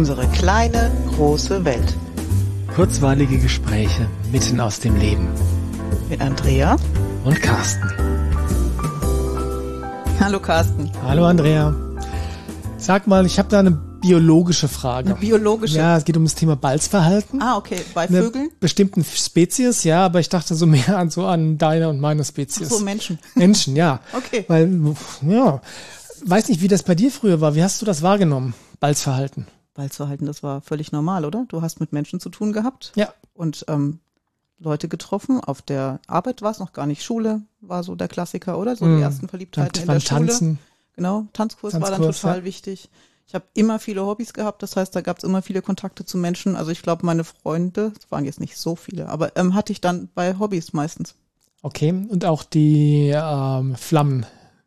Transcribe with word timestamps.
Unsere 0.00 0.26
kleine, 0.28 0.90
große 1.14 1.62
Welt. 1.66 1.94
Kurzweilige 2.74 3.36
Gespräche 3.36 4.08
mitten 4.32 4.58
aus 4.58 4.80
dem 4.80 4.96
Leben. 4.96 5.28
Mit 6.08 6.22
Andrea 6.22 6.78
und 7.22 7.38
Carsten. 7.42 7.86
Hallo 10.18 10.40
Carsten. 10.40 10.90
Hallo 11.02 11.26
Andrea. 11.26 11.76
Sag 12.78 13.08
mal, 13.08 13.26
ich 13.26 13.38
habe 13.38 13.50
da 13.50 13.58
eine 13.58 13.72
biologische 13.72 14.68
Frage. 14.68 15.10
Eine 15.10 15.18
biologische? 15.20 15.76
Ja, 15.76 15.98
es 15.98 16.06
geht 16.06 16.16
um 16.16 16.24
das 16.24 16.34
Thema 16.34 16.56
Balzverhalten. 16.56 17.42
Ah, 17.42 17.58
okay. 17.58 17.82
Bei 17.92 18.08
Vögeln? 18.08 18.44
Eine 18.44 18.58
bestimmten 18.58 19.04
Spezies, 19.04 19.84
ja, 19.84 20.06
aber 20.06 20.20
ich 20.20 20.30
dachte 20.30 20.54
so 20.54 20.64
mehr 20.64 20.96
an 20.96 21.10
so 21.10 21.26
an 21.26 21.58
deine 21.58 21.90
und 21.90 22.00
meine 22.00 22.24
Spezies. 22.24 22.68
Ach 22.72 22.78
so, 22.78 22.82
Menschen. 22.82 23.18
Menschen, 23.34 23.76
ja. 23.76 24.00
okay. 24.14 24.46
Weil, 24.48 24.94
ja, 25.28 25.60
weiß 26.24 26.48
nicht, 26.48 26.62
wie 26.62 26.68
das 26.68 26.84
bei 26.84 26.94
dir 26.94 27.10
früher 27.10 27.42
war. 27.42 27.54
Wie 27.54 27.62
hast 27.62 27.82
du 27.82 27.84
das 27.84 28.00
wahrgenommen, 28.00 28.54
Balzverhalten? 28.80 29.46
Balzverhalten, 29.74 30.26
das 30.26 30.42
war 30.42 30.60
völlig 30.60 30.92
normal, 30.92 31.24
oder? 31.24 31.44
Du 31.48 31.62
hast 31.62 31.80
mit 31.80 31.92
Menschen 31.92 32.20
zu 32.20 32.28
tun 32.28 32.52
gehabt. 32.52 32.92
Ja. 32.96 33.12
Und 33.34 33.64
ähm, 33.68 34.00
Leute 34.58 34.88
getroffen. 34.88 35.40
Auf 35.40 35.62
der 35.62 36.00
Arbeit 36.06 36.42
war 36.42 36.50
es 36.50 36.58
noch 36.58 36.72
gar 36.72 36.86
nicht. 36.86 37.02
Schule 37.02 37.42
war 37.60 37.82
so 37.82 37.94
der 37.94 38.08
Klassiker, 38.08 38.58
oder? 38.58 38.76
So 38.76 38.84
Mm. 38.84 38.96
die 38.96 39.02
ersten 39.02 39.28
Verliebtheiten 39.28 39.72
Dann 39.72 39.82
in 39.82 39.88
der 39.88 40.00
Schule. 40.00 40.26
Tanzen. 40.26 40.58
Genau, 40.96 41.26
Tanzkurs, 41.32 41.74
war 41.74 41.80
dann 41.80 41.92
Tanzkurs, 41.92 42.20
total 42.20 42.38
ja. 42.38 42.44
wichtig. 42.44 42.90
Ich 43.26 43.34
habe 43.34 43.44
immer 43.54 43.78
viele 43.78 44.04
Hobbys 44.04 44.32
gehabt, 44.32 44.62
das 44.62 44.74
heißt, 44.76 44.94
da 44.94 45.02
gab 45.02 45.18
es 45.18 45.24
immer 45.24 45.40
viele 45.40 45.62
Kontakte 45.62 46.04
zu 46.04 46.18
Menschen. 46.18 46.56
Also 46.56 46.72
ich 46.72 46.82
glaube, 46.82 47.06
meine 47.06 47.22
Freunde, 47.22 47.92
es 47.98 48.10
waren 48.10 48.24
jetzt 48.24 48.40
nicht 48.40 48.56
so 48.56 48.74
viele, 48.74 49.08
aber 49.08 49.36
ähm, 49.36 49.54
hatte 49.54 49.72
ich 49.72 49.80
dann 49.80 50.08
bei 50.14 50.36
Hobbys 50.38 50.72
meistens. 50.72 51.14
Okay, 51.62 51.90
und 51.92 52.24
auch 52.24 52.42
die 52.42 53.12
ähm, 53.14 53.76
Flammen. 53.76 54.26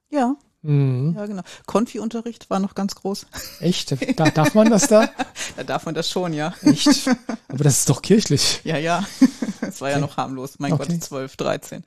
Ja, 0.09 0.35
Mhm. 0.63 1.13
ja, 1.17 1.25
genau. 1.25 1.41
Konfi-Unterricht 1.65 2.49
war 2.49 2.59
noch 2.59 2.73
ganz 2.73 2.95
groß. 2.95 3.25
Echt? 3.59 3.95
Da, 4.15 4.29
darf 4.29 4.53
man 4.55 4.69
das 4.69 4.87
da? 4.87 5.09
Da 5.57 5.63
darf 5.63 5.85
man 5.85 5.93
das 5.95 6.09
schon, 6.09 6.33
ja. 6.33 6.53
Echt? 6.61 7.07
Aber 7.49 7.63
das 7.63 7.79
ist 7.79 7.89
doch 7.89 8.01
kirchlich. 8.01 8.61
Ja, 8.63 8.77
ja. 8.77 9.03
Es 9.65 9.81
war 9.81 9.89
ja 9.89 9.97
noch 9.97 10.17
harmlos. 10.17 10.55
Mein 10.59 10.73
Okay. 10.73 10.85
Gott, 10.91 11.03
12, 11.03 11.35
13. 11.37 11.83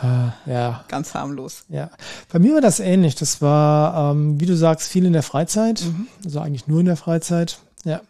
Ah, 0.00 0.32
ja, 0.46 0.84
Ganz 0.88 1.14
harmlos. 1.14 1.64
ja. 1.68 1.90
Bei 2.32 2.38
mir 2.38 2.54
war 2.54 2.60
das 2.60 2.78
ähnlich. 2.80 3.16
Das 3.16 3.42
war, 3.42 4.12
ähm, 4.12 4.38
wie 4.40 4.46
du 4.46 4.56
sagst, 4.56 4.88
viel 4.88 5.04
in 5.04 5.14
der 5.14 5.22
Freizeit. 5.24 5.82
Also 6.24 6.38
eigentlich 6.40 6.68
nur 6.68 6.78
in 6.80 6.86
der 6.86 6.96
Freizeit. 6.96 7.58
Ja. 7.84 8.02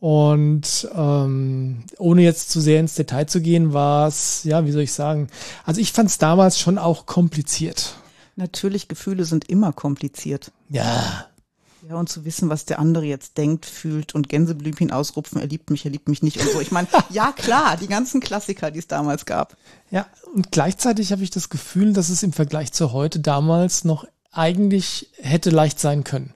Und 0.00 0.88
ähm, 0.96 1.84
ohne 1.98 2.22
jetzt 2.22 2.50
zu 2.50 2.60
sehr 2.60 2.80
ins 2.80 2.94
Detail 2.94 3.26
zu 3.26 3.40
gehen, 3.40 3.72
war 3.72 4.08
es, 4.08 4.42
ja, 4.44 4.64
wie 4.66 4.72
soll 4.72 4.82
ich 4.82 4.92
sagen? 4.92 5.28
Also 5.64 5.80
ich 5.80 5.92
fand 5.92 6.10
es 6.10 6.18
damals 6.18 6.58
schon 6.58 6.76
auch 6.78 7.06
kompliziert. 7.06 7.94
Natürlich, 8.36 8.88
Gefühle 8.88 9.24
sind 9.24 9.48
immer 9.48 9.72
kompliziert. 9.72 10.52
Ja. 10.68 11.26
Ja, 11.88 11.94
und 11.96 12.08
zu 12.08 12.24
wissen, 12.24 12.48
was 12.48 12.64
der 12.64 12.80
andere 12.80 13.04
jetzt 13.04 13.38
denkt, 13.38 13.64
fühlt 13.64 14.14
und 14.14 14.28
Gänseblümchen 14.28 14.90
ausrupfen, 14.90 15.40
er 15.40 15.46
liebt 15.46 15.70
mich, 15.70 15.84
er 15.84 15.92
liebt 15.92 16.08
mich 16.08 16.22
nicht 16.22 16.38
und 16.38 16.50
so. 16.50 16.60
Ich 16.60 16.72
meine, 16.72 16.88
ja 17.10 17.32
klar, 17.32 17.76
die 17.76 17.86
ganzen 17.86 18.20
Klassiker, 18.20 18.70
die 18.70 18.80
es 18.80 18.88
damals 18.88 19.24
gab. 19.24 19.56
Ja, 19.90 20.06
und 20.34 20.50
gleichzeitig 20.50 21.12
habe 21.12 21.22
ich 21.22 21.30
das 21.30 21.48
Gefühl, 21.48 21.92
dass 21.92 22.08
es 22.08 22.22
im 22.22 22.32
Vergleich 22.32 22.72
zu 22.72 22.92
heute 22.92 23.20
damals 23.20 23.84
noch 23.84 24.04
eigentlich 24.32 25.10
hätte 25.16 25.50
leicht 25.50 25.78
sein 25.78 26.02
können. 26.02 26.34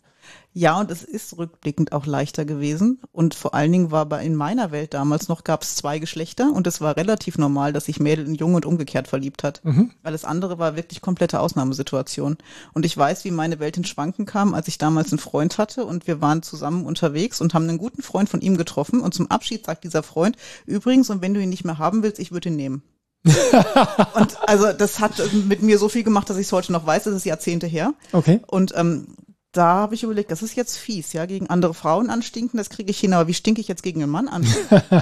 Ja, 0.52 0.80
und 0.80 0.90
es 0.90 1.04
ist 1.04 1.38
rückblickend 1.38 1.92
auch 1.92 2.06
leichter 2.06 2.44
gewesen. 2.44 3.00
Und 3.12 3.34
vor 3.34 3.54
allen 3.54 3.70
Dingen 3.70 3.90
war 3.92 4.06
bei 4.06 4.24
in 4.24 4.34
meiner 4.34 4.72
Welt 4.72 4.94
damals 4.94 5.28
noch, 5.28 5.44
gab 5.44 5.62
es 5.62 5.76
zwei 5.76 6.00
Geschlechter 6.00 6.52
und 6.52 6.66
es 6.66 6.80
war 6.80 6.96
relativ 6.96 7.38
normal, 7.38 7.72
dass 7.72 7.84
sich 7.84 8.00
Mädel 8.00 8.26
in 8.26 8.34
Junge 8.34 8.56
und 8.56 8.66
umgekehrt 8.66 9.06
verliebt 9.06 9.44
hat. 9.44 9.62
Alles 10.02 10.24
andere 10.24 10.58
war 10.58 10.74
wirklich 10.74 11.00
komplette 11.00 11.38
Ausnahmesituation. 11.38 12.36
Und 12.74 12.84
ich 12.84 12.96
weiß, 12.96 13.24
wie 13.24 13.30
meine 13.30 13.60
Welt 13.60 13.76
in 13.76 13.84
Schwanken 13.84 14.26
kam, 14.26 14.54
als 14.54 14.66
ich 14.66 14.78
damals 14.78 15.12
einen 15.12 15.20
Freund 15.20 15.56
hatte 15.56 15.84
und 15.84 16.08
wir 16.08 16.20
waren 16.20 16.42
zusammen 16.42 16.84
unterwegs 16.84 17.40
und 17.40 17.54
haben 17.54 17.68
einen 17.68 17.78
guten 17.78 18.02
Freund 18.02 18.28
von 18.28 18.40
ihm 18.40 18.56
getroffen. 18.56 19.00
Und 19.00 19.14
zum 19.14 19.30
Abschied 19.30 19.64
sagt 19.64 19.84
dieser 19.84 20.02
Freund, 20.02 20.36
übrigens, 20.66 21.10
und 21.10 21.22
wenn 21.22 21.34
du 21.34 21.40
ihn 21.40 21.50
nicht 21.50 21.64
mehr 21.64 21.78
haben 21.78 22.02
willst, 22.02 22.18
ich 22.18 22.32
würde 22.32 22.48
ihn 22.48 22.56
nehmen. 22.56 22.82
und 23.24 24.48
also 24.48 24.72
das 24.72 24.98
hat 24.98 25.12
mit 25.46 25.62
mir 25.62 25.78
so 25.78 25.88
viel 25.90 26.02
gemacht, 26.02 26.30
dass 26.30 26.38
ich 26.38 26.46
es 26.46 26.52
heute 26.52 26.72
noch 26.72 26.86
weiß, 26.86 27.04
das 27.04 27.14
ist 27.14 27.26
Jahrzehnte 27.26 27.66
her. 27.66 27.92
Okay. 28.12 28.40
Und 28.46 28.72
ähm, 28.76 29.14
da 29.52 29.74
habe 29.74 29.94
ich 29.94 30.02
überlegt, 30.02 30.30
das 30.30 30.42
ist 30.42 30.54
jetzt 30.54 30.76
fies, 30.76 31.12
ja, 31.12 31.26
gegen 31.26 31.48
andere 31.48 31.74
Frauen 31.74 32.08
anstinken, 32.08 32.56
das 32.56 32.70
kriege 32.70 32.90
ich 32.90 33.00
hin, 33.00 33.12
aber 33.12 33.26
wie 33.28 33.34
stinke 33.34 33.60
ich 33.60 33.68
jetzt 33.68 33.82
gegen 33.82 34.02
einen 34.02 34.12
Mann 34.12 34.28
an? 34.28 34.46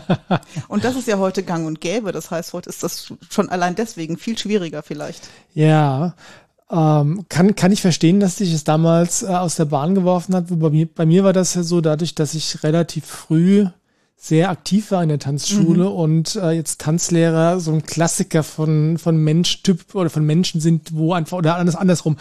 und 0.69 0.85
das 0.85 0.97
ist 0.97 1.07
ja 1.07 1.19
heute 1.19 1.43
gang 1.43 1.67
und 1.67 1.81
gäbe. 1.81 2.13
Das 2.13 2.31
heißt, 2.31 2.53
heute 2.53 2.71
ist 2.71 2.83
das 2.83 3.13
schon 3.31 3.49
allein 3.49 3.75
deswegen 3.75 4.17
viel 4.17 4.39
schwieriger 4.39 4.83
vielleicht. 4.83 5.29
Ja, 5.55 6.15
ähm, 6.71 7.25
kann, 7.29 7.55
kann 7.55 7.73
ich 7.73 7.81
verstehen, 7.81 8.21
dass 8.21 8.37
dich 8.37 8.53
es 8.53 8.65
damals 8.65 9.23
äh, 9.23 9.27
aus 9.27 9.57
der 9.57 9.65
Bahn 9.67 9.95
geworfen 9.95 10.35
hat. 10.35 10.51
Wobei 10.51 10.71
mir, 10.71 10.87
bei 10.87 11.07
mir 11.07 11.25
war 11.25 11.33
das 11.33 11.55
ja 11.55 11.63
so, 11.63 11.81
dadurch, 11.81 12.15
dass 12.15 12.35
ich 12.35 12.63
relativ 12.63 13.07
früh 13.07 13.67
sehr 14.21 14.51
aktiv 14.51 14.91
war 14.91 15.03
in 15.05 15.11
der 15.11 15.21
Tanzschule 15.21 15.89
und 15.89 16.35
äh, 16.35 16.51
jetzt 16.51 16.81
Tanzlehrer 16.81 17.61
so 17.61 17.71
ein 17.71 17.85
Klassiker 17.85 18.43
von, 18.43 18.99
von 18.99 19.17
Menschtyp 19.17 19.95
oder 19.95 20.11
von 20.11 20.27
Menschen 20.27 20.61
sind, 20.61 20.93
wo 20.93 21.13
einfach, 21.13 21.39
oder 21.39 21.55
anders, 21.55 21.77
andersrum. 21.77 22.17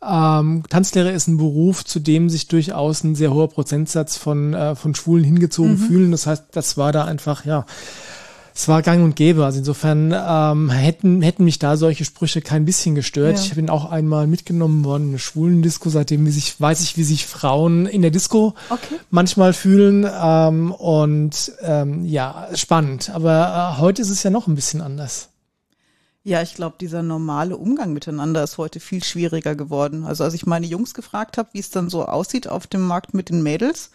Ähm, 0.00 0.62
Tanzlehrer 0.70 1.10
ist 1.10 1.26
ein 1.26 1.38
Beruf, 1.38 1.84
zu 1.84 1.98
dem 1.98 2.30
sich 2.30 2.46
durchaus 2.46 3.02
ein 3.02 3.16
sehr 3.16 3.34
hoher 3.34 3.48
Prozentsatz 3.48 4.16
von, 4.16 4.54
äh, 4.54 4.76
von 4.76 4.94
Schwulen 4.94 5.24
hingezogen 5.24 5.76
fühlen. 5.76 6.12
Das 6.12 6.28
heißt, 6.28 6.44
das 6.52 6.76
war 6.76 6.92
da 6.92 7.04
einfach, 7.04 7.44
ja, 7.44 7.66
es 8.54 8.68
war 8.68 8.82
gang 8.82 9.02
und 9.04 9.16
gäbe. 9.16 9.44
Also 9.44 9.58
insofern 9.58 10.14
ähm, 10.16 10.70
hätten, 10.70 11.22
hätten 11.22 11.44
mich 11.44 11.58
da 11.58 11.76
solche 11.76 12.04
Sprüche 12.04 12.40
kein 12.40 12.64
bisschen 12.64 12.94
gestört. 12.94 13.36
Ja. 13.36 13.42
Ich 13.44 13.54
bin 13.54 13.70
auch 13.70 13.90
einmal 13.90 14.26
mitgenommen 14.26 14.84
worden 14.84 15.04
in 15.04 15.08
eine 15.10 15.18
schwulen 15.18 15.62
Disco, 15.62 15.88
seitdem 15.90 16.28
sich, 16.30 16.60
weiß 16.60 16.80
ich, 16.82 16.96
wie 16.96 17.04
sich 17.04 17.26
Frauen 17.26 17.86
in 17.86 18.02
der 18.02 18.10
Disco 18.10 18.54
Okay. 18.68 18.96
manchmal 19.10 19.52
fühlen. 19.52 20.06
Ähm, 20.22 20.72
und 20.72 21.52
ähm, 21.62 22.04
ja, 22.04 22.48
spannend. 22.54 23.10
Aber 23.10 23.74
äh, 23.76 23.80
heute 23.80 24.02
ist 24.02 24.10
es 24.10 24.22
ja 24.22 24.30
noch 24.30 24.46
ein 24.46 24.54
bisschen 24.54 24.80
anders. 24.80 25.28
Ja, 26.22 26.42
ich 26.42 26.54
glaube, 26.54 26.76
dieser 26.78 27.02
normale 27.02 27.56
Umgang 27.56 27.94
miteinander 27.94 28.44
ist 28.44 28.58
heute 28.58 28.78
viel 28.78 29.02
schwieriger 29.02 29.54
geworden. 29.54 30.04
Also 30.04 30.22
als 30.22 30.34
ich 30.34 30.44
meine 30.44 30.66
Jungs 30.66 30.92
gefragt 30.92 31.38
habe, 31.38 31.48
wie 31.54 31.60
es 31.60 31.70
dann 31.70 31.88
so 31.88 32.04
aussieht 32.04 32.46
auf 32.46 32.66
dem 32.66 32.82
Markt 32.82 33.14
mit 33.14 33.30
den 33.30 33.42
Mädels, 33.42 33.90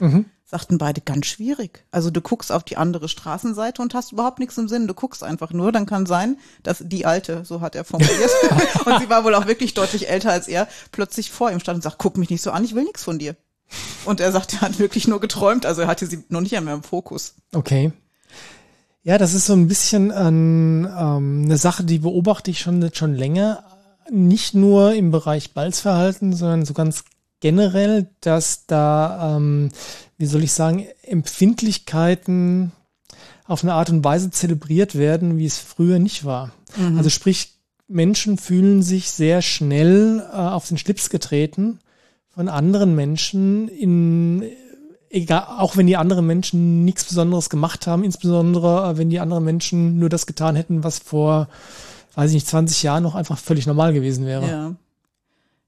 sagten 0.46 0.78
beide 0.78 1.02
ganz 1.02 1.26
schwierig. 1.26 1.86
Also 1.92 2.12
du 2.12 2.22
guckst 2.22 2.52
auf 2.52 2.64
die 2.64 2.78
andere 2.78 3.10
Straßenseite 3.10 3.82
und 3.82 3.94
hast 3.96 4.12
überhaupt 4.12 4.40
nichts 4.40 4.58
im 4.58 4.68
Sinn. 4.68 4.88
Du 4.88 4.94
guckst 4.94 5.24
einfach 5.24 5.52
nur. 5.52 5.72
Dann 5.72 5.88
kann 5.88 6.06
sein, 6.06 6.38
dass 6.62 6.84
die 6.86 7.06
Alte, 7.06 7.44
so 7.44 7.62
hat 7.62 7.76
er 7.76 7.84
formuliert, 7.84 8.30
und 8.86 9.00
sie 9.00 9.10
war 9.10 9.24
wohl 9.24 9.34
auch 9.34 9.48
wirklich 9.48 9.74
deutlich 9.74 10.08
älter 10.08 10.32
als 10.32 10.48
er, 10.48 10.68
plötzlich 10.92 11.32
vor 11.32 11.52
ihm 11.52 11.60
stand 11.60 11.78
und 11.78 11.82
sagt, 11.82 11.98
guck 11.98 12.18
mich 12.18 12.30
nicht 12.30 12.44
so 12.44 12.52
an, 12.52 12.64
ich 12.64 12.76
will 12.76 12.84
nichts 12.84 13.04
von 13.04 13.18
dir. 13.18 13.36
Und 14.06 14.20
er 14.20 14.32
sagt, 14.32 14.54
er 14.54 14.62
hat 14.62 14.78
wirklich 14.78 15.08
nur 15.08 15.20
geträumt, 15.20 15.66
also 15.66 15.82
er 15.82 15.88
hatte 15.88 16.06
sie 16.06 16.24
noch 16.30 16.42
nicht 16.42 16.56
einmal 16.56 16.76
im 16.76 16.84
Fokus. 16.84 17.34
Okay. 17.52 17.92
Ja, 19.02 19.18
das 19.18 19.34
ist 19.34 19.48
so 19.48 19.54
ein 19.54 19.68
bisschen 19.68 20.12
ein, 20.12 20.86
ähm, 20.86 21.42
eine 21.46 21.58
Sache, 21.58 21.84
die 21.84 22.00
beobachte 22.00 22.52
ich 22.52 22.60
schon, 22.60 22.90
schon 22.94 23.16
länger. 23.16 23.64
Nicht 24.12 24.54
nur 24.54 24.94
im 24.94 25.10
Bereich 25.10 25.54
Balzverhalten, 25.54 26.34
sondern 26.34 26.66
so 26.66 26.74
ganz 26.74 27.04
generell, 27.40 28.10
dass 28.22 28.66
da, 28.66 29.36
ähm, 29.36 29.70
wie 30.18 30.26
soll 30.26 30.44
ich 30.44 30.54
sagen, 30.54 30.88
Empfindlichkeiten 31.04 32.72
auf 33.46 33.64
eine 33.64 33.74
Art 33.74 33.90
und 33.90 34.04
Weise 34.04 34.32
zelebriert 34.32 34.96
werden, 34.96 35.38
wie 35.38 35.46
es 35.46 35.58
früher 35.58 36.00
nicht 36.00 36.26
war. 36.26 36.52
Also 36.98 37.10
sprich, 37.10 37.54
Menschen 37.88 38.38
fühlen 38.38 38.82
sich 38.82 39.12
sehr 39.12 39.42
schnell 39.42 40.26
äh, 40.32 40.36
auf 40.36 40.68
den 40.68 40.78
Schlips 40.78 41.10
getreten 41.10 41.80
von 42.30 42.50
anderen 42.50 42.96
Menschen 42.96 43.68
in 43.68 44.44
egal, 45.10 45.46
auch 45.58 45.78
wenn 45.78 45.88
die 45.88 45.98
anderen 45.98 46.26
Menschen 46.26 46.84
nichts 46.84 47.06
Besonderes 47.06 47.50
gemacht 47.50 47.88
haben, 47.88 48.04
insbesondere 48.04 48.90
äh, 48.90 48.98
wenn 48.98 49.10
die 49.10 49.20
anderen 49.20 49.44
Menschen 49.44 50.00
nur 50.00 50.10
das 50.10 50.26
getan 50.26 50.56
hätten, 50.56 50.84
was 50.84 51.00
vor, 51.00 51.48
weiß 52.16 52.32
ich 52.32 52.36
nicht, 52.36 52.48
20 52.48 52.84
Jahren 52.84 53.04
noch 53.04 53.16
einfach 53.16 53.38
völlig 53.38 53.68
normal 53.68 53.94
gewesen 53.94 54.26
wäre. 54.26 54.48
Ja. 54.48 54.76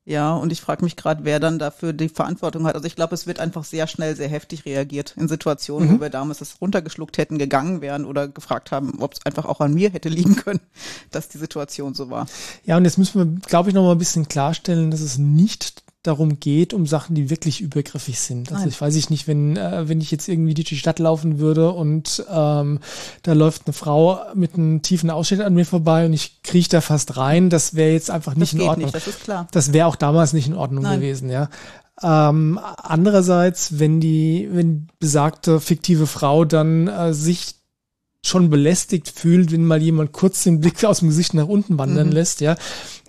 Ja, 0.10 0.36
und 0.36 0.54
ich 0.54 0.62
frage 0.62 0.86
mich 0.86 0.96
gerade, 0.96 1.26
wer 1.26 1.42
dann 1.42 1.60
dafür 1.60 1.92
die 1.92 2.08
Verantwortung 2.08 2.66
hat. 2.66 2.76
Also 2.76 2.88
ich 2.88 2.96
glaube, 2.96 3.14
es 3.14 3.28
wird 3.28 3.42
einfach 3.42 3.66
sehr 3.66 3.88
schnell, 3.88 4.16
sehr 4.16 4.30
heftig 4.30 4.64
reagiert 4.66 5.14
in 5.18 5.28
Situationen, 5.28 5.98
wo 5.98 6.02
wir 6.02 6.10
damals 6.10 6.40
das 6.40 6.62
runtergeschluckt 6.62 7.18
hätten, 7.18 7.38
gegangen 7.38 7.82
wären 7.82 8.06
oder 8.06 8.30
gefragt 8.30 8.72
haben, 8.72 9.00
ob 9.02 9.16
es 9.16 9.26
einfach 9.26 9.44
auch 9.44 9.60
an 9.60 9.74
mir 9.74 9.90
hätte 9.90 10.08
liegen 10.08 10.38
können, 10.38 10.62
dass 11.12 11.28
die 11.28 11.38
Situation 11.38 11.94
so 11.94 12.10
war. 12.10 12.26
Ja, 12.64 12.78
und 12.78 12.86
jetzt 12.86 12.98
müssen 12.98 13.20
wir, 13.20 13.42
glaube 13.50 13.68
ich, 13.68 13.76
noch 13.76 13.84
mal 13.84 13.92
ein 13.92 13.98
bisschen 13.98 14.30
klarstellen, 14.30 14.92
dass 14.92 15.02
es 15.02 15.18
nicht 15.18 15.84
darum 16.08 16.40
geht, 16.40 16.74
um 16.74 16.88
Sachen, 16.88 17.16
die 17.16 17.30
wirklich 17.30 17.62
übergriffig 17.62 18.20
sind. 18.20 18.50
Also 18.52 18.62
Nein. 18.62 18.70
ich 18.70 18.82
weiß 18.82 18.96
ich 18.96 19.10
nicht, 19.10 19.28
wenn, 19.28 19.58
äh, 19.58 19.88
wenn 19.88 20.02
ich 20.02 20.12
jetzt 20.12 20.28
irgendwie 20.28 20.54
durch 20.54 20.68
die 20.68 20.78
Stadt 20.78 21.00
laufen 21.00 21.40
würde 21.40 21.72
und 21.72 22.26
ähm, 22.32 22.80
da 23.24 23.34
läuft 23.34 23.64
eine 23.66 23.74
Frau 23.74 24.20
mit 24.34 24.56
einem 24.56 24.82
tiefen 24.82 25.10
Ausschnitt 25.10 25.42
an 25.42 25.54
mir 25.54 25.66
vorbei 25.66 26.06
und 26.06 26.14
ich 26.14 26.42
kriege 26.44 26.70
da 26.70 26.82
fast 26.82 27.18
rein, 27.18 27.50
das 27.50 27.76
wäre 27.76 27.92
jetzt 27.92 28.10
einfach 28.10 28.36
nicht 28.36 28.54
in 28.54 28.62
Ordnung. 28.62 28.86
nicht, 28.86 28.96
das 28.96 29.08
ist 29.08 29.24
klar. 29.24 29.48
Das 29.52 29.74
wäre 29.74 29.88
auch 29.88 29.96
damals 29.96 30.34
nicht 30.34 30.48
in 30.48 30.56
Ordnung 30.56 30.84
Nein. 30.84 31.00
gewesen, 31.00 31.30
ja. 31.30 31.50
Ähm, 32.02 32.60
andererseits, 32.78 33.80
wenn 33.80 34.00
die, 34.00 34.48
wenn 34.52 34.88
besagte 35.00 35.60
fiktive 35.60 36.06
Frau 36.06 36.46
dann 36.46 36.88
äh, 36.88 37.14
sich 37.14 37.57
schon 38.28 38.50
belästigt 38.50 39.10
fühlt, 39.10 39.52
wenn 39.52 39.66
mal 39.66 39.82
jemand 39.82 40.12
kurz 40.12 40.44
den 40.44 40.60
Blick 40.60 40.84
aus 40.84 41.00
dem 41.00 41.10
Gesicht 41.10 41.34
nach 41.34 41.48
unten 41.48 41.78
wandern 41.78 42.08
mhm. 42.08 42.14
lässt, 42.14 42.42
ja, 42.42 42.56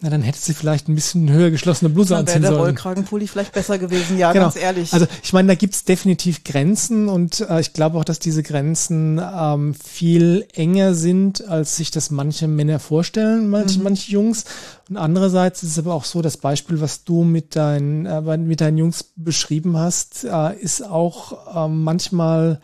na, 0.01 0.11
dann 0.11 0.23
hätte 0.23 0.39
sie 0.39 0.55
vielleicht 0.55 0.89
ein 0.89 0.95
bisschen 0.95 1.29
höher 1.31 1.51
geschlossene 1.51 1.89
Bluse 1.89 2.11
dann 2.11 2.21
anziehen 2.21 2.43
der 2.43 2.51
sollen. 2.51 2.61
der 2.61 2.67
Rollkragenpulli 2.67 3.27
vielleicht 3.27 3.53
besser 3.53 3.79
gewesen, 3.79 4.17
ja, 4.17 4.33
genau. 4.33 4.45
ganz 4.45 4.57
ehrlich. 4.57 4.93
Also 4.93 5.07
ich 5.23 5.33
meine, 5.33 5.49
da 5.49 5.55
gibt's 5.57 5.85
definitiv 5.85 6.45
Grenzen 6.45 7.09
und 7.09 7.41
äh, 7.41 7.61
ich 7.61 7.73
glaube 7.73 7.99
auch, 7.99 8.05
dass 8.05 8.21
diese 8.21 8.45
Grenzen 8.45 9.21
ähm, 9.21 9.75
viel 9.75 10.47
enger 10.55 10.95
sind, 10.95 11.49
als 11.49 11.77
sich 11.77 11.91
das 11.91 12.11
manche 12.11 12.47
Männer 12.47 12.79
vorstellen, 12.79 13.49
manche, 13.49 13.79
mhm. 13.79 13.85
manche 13.85 14.13
Jungs. 14.13 14.45
Und 14.89 14.97
andererseits 14.97 15.65
ist 15.65 15.73
es 15.73 15.79
aber 15.79 15.95
auch 15.95 16.05
so, 16.05 16.23
das 16.23 16.37
Beispiel, 16.37 16.81
was 16.81 17.03
du 17.05 17.25
mit 17.25 17.57
deinen, 17.57 18.07
äh, 18.07 18.37
mit 18.39 18.61
deinen 18.61 18.79
Jungs 18.79 19.05
beschrieben 19.17 19.77
hast, 19.77 20.25
äh, 20.25 20.57
ist 20.57 20.83
auch 20.83 21.67
äh, 21.67 21.69
manchmal 21.69 22.61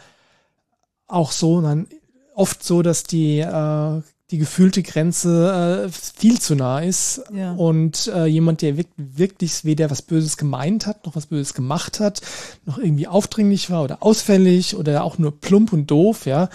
auch 1.08 1.32
so, 1.32 1.60
nein, 1.60 1.88
oft 2.34 2.62
so, 2.62 2.82
dass 2.82 3.04
die, 3.04 3.38
äh, 3.38 4.02
die 4.30 4.38
gefühlte 4.38 4.82
Grenze 4.82 5.86
äh, 5.86 5.90
viel 5.90 6.40
zu 6.40 6.54
nah 6.54 6.80
ist 6.80 7.22
ja. 7.32 7.52
und 7.52 8.08
äh, 8.08 8.26
jemand, 8.26 8.62
der 8.62 8.76
wirklich, 8.76 8.94
wirklich 8.96 9.64
weder 9.64 9.90
was 9.90 10.02
Böses 10.02 10.36
gemeint 10.36 10.86
hat, 10.86 11.06
noch 11.06 11.14
was 11.14 11.26
Böses 11.26 11.54
gemacht 11.54 12.00
hat, 12.00 12.20
noch 12.64 12.78
irgendwie 12.78 13.06
aufdringlich 13.06 13.70
war 13.70 13.84
oder 13.84 14.02
ausfällig 14.02 14.76
oder 14.76 15.04
auch 15.04 15.18
nur 15.18 15.40
plump 15.40 15.72
und 15.72 15.90
doof, 15.90 16.26
ja, 16.26 16.48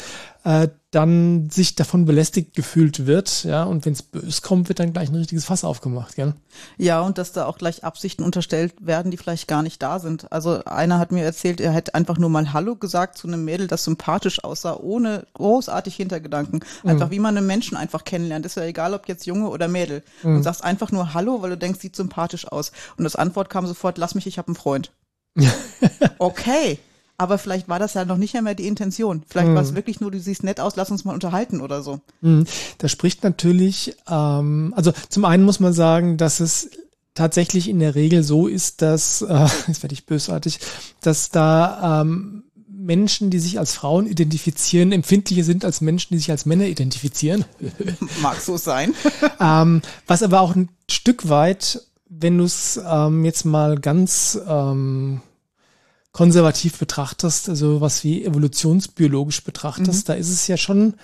äh, 0.43 0.67
dann 0.91 1.51
sich 1.51 1.75
davon 1.75 2.05
belästigt 2.05 2.55
gefühlt 2.55 3.05
wird, 3.05 3.43
ja, 3.43 3.63
und 3.63 3.85
wenn 3.85 3.93
es 3.93 4.01
bös 4.01 4.41
kommt, 4.41 4.69
wird 4.69 4.79
dann 4.79 4.91
gleich 4.91 5.09
ein 5.09 5.15
richtiges 5.15 5.45
Fass 5.45 5.63
aufgemacht, 5.63 6.15
gell? 6.15 6.33
Ja, 6.77 7.01
und 7.01 7.19
dass 7.19 7.31
da 7.31 7.45
auch 7.45 7.59
gleich 7.59 7.83
Absichten 7.83 8.23
unterstellt 8.23 8.73
werden, 8.79 9.11
die 9.11 9.17
vielleicht 9.17 9.47
gar 9.47 9.61
nicht 9.61 9.83
da 9.83 9.99
sind. 9.99 10.31
Also 10.31 10.63
einer 10.65 10.97
hat 10.97 11.11
mir 11.11 11.23
erzählt, 11.23 11.61
er 11.61 11.73
hätte 11.73 11.93
einfach 11.93 12.17
nur 12.17 12.31
mal 12.31 12.53
Hallo 12.53 12.75
gesagt 12.75 13.19
zu 13.19 13.27
einem 13.27 13.45
Mädel, 13.45 13.67
das 13.67 13.83
sympathisch 13.83 14.43
aussah, 14.43 14.77
ohne 14.77 15.27
großartig 15.33 15.95
Hintergedanken. 15.95 16.61
Einfach 16.83 17.07
mhm. 17.07 17.11
wie 17.11 17.19
man 17.19 17.37
einen 17.37 17.45
Menschen 17.45 17.77
einfach 17.77 18.03
kennenlernt. 18.03 18.47
Ist 18.47 18.57
ja 18.57 18.63
egal, 18.63 18.95
ob 18.95 19.07
jetzt 19.07 19.27
Junge 19.27 19.49
oder 19.49 19.67
Mädel. 19.67 20.01
Mhm. 20.23 20.37
Und 20.37 20.43
sagst 20.43 20.63
einfach 20.63 20.91
nur 20.91 21.13
Hallo, 21.13 21.43
weil 21.43 21.51
du 21.51 21.57
denkst, 21.57 21.81
sieht 21.81 21.95
sympathisch 21.95 22.47
aus. 22.47 22.71
Und 22.97 23.03
das 23.03 23.15
Antwort 23.15 23.51
kam 23.51 23.67
sofort, 23.67 23.99
lass 23.99 24.15
mich, 24.15 24.25
ich 24.25 24.39
habe 24.39 24.47
einen 24.47 24.55
Freund. 24.55 24.91
okay. 26.17 26.79
Aber 27.19 27.37
vielleicht 27.37 27.67
war 27.67 27.79
das 27.79 27.95
ja 27.95 28.05
noch 28.05 28.15
nicht 28.15 28.33
einmal 28.37 28.55
die 28.55 28.65
Intention. 28.65 29.23
Vielleicht 29.27 29.49
mhm. 29.49 29.55
war 29.55 29.61
es 29.61 29.75
wirklich 29.75 29.99
nur, 29.99 30.09
du 30.09 30.21
siehst 30.21 30.41
nett 30.43 30.61
aus, 30.61 30.77
lass 30.77 30.89
uns 30.89 31.03
mal 31.03 31.13
unterhalten 31.13 31.59
oder 31.59 31.83
so. 31.83 31.99
Mhm. 32.21 32.45
Das 32.77 32.91
spricht 32.91 33.25
natürlich, 33.25 33.93
ähm, 34.09 34.73
also 34.73 34.93
zum 35.09 35.25
einen 35.25 35.43
muss 35.43 35.59
man 35.59 35.73
sagen, 35.73 36.15
dass 36.15 36.39
es 36.39 36.69
tatsächlich 37.15 37.67
in 37.67 37.79
der 37.79 37.93
Regel 37.93 38.23
so 38.23 38.47
ist, 38.47 38.81
dass, 38.81 39.21
äh, 39.21 39.47
jetzt 39.67 39.83
werde 39.83 39.93
ich 39.93 40.05
bösartig, 40.05 40.59
dass 41.01 41.29
da 41.29 42.01
ähm, 42.01 42.45
Menschen, 42.69 43.31
die 43.31 43.39
sich 43.39 43.59
als 43.59 43.73
Frauen 43.73 44.07
identifizieren, 44.07 44.93
empfindlicher 44.93 45.43
sind 45.43 45.65
als 45.65 45.81
Menschen, 45.81 46.13
die 46.13 46.19
sich 46.19 46.31
als 46.31 46.45
Männer 46.45 46.67
identifizieren. 46.67 47.43
Mag 48.21 48.39
so 48.39 48.55
sein. 48.55 48.95
ähm, 49.41 49.81
was 50.07 50.23
aber 50.23 50.39
auch 50.39 50.55
ein 50.55 50.69
Stück 50.89 51.27
weit, 51.27 51.81
wenn 52.07 52.37
du 52.37 52.45
es 52.45 52.79
ähm, 52.89 53.25
jetzt 53.25 53.43
mal 53.43 53.77
ganz 53.77 54.39
ähm, 54.47 55.19
konservativ 56.11 56.79
betrachtest, 56.79 57.49
also 57.49 57.81
was 57.81 58.03
wie 58.03 58.25
evolutionsbiologisch 58.25 59.43
betrachtest, 59.43 60.07
mhm. 60.07 60.11
da 60.11 60.13
ist 60.13 60.29
es 60.29 60.47
ja 60.47 60.57
schon 60.57 60.95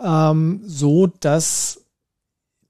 ähm, 0.00 0.62
so, 0.66 1.06
dass 1.06 1.82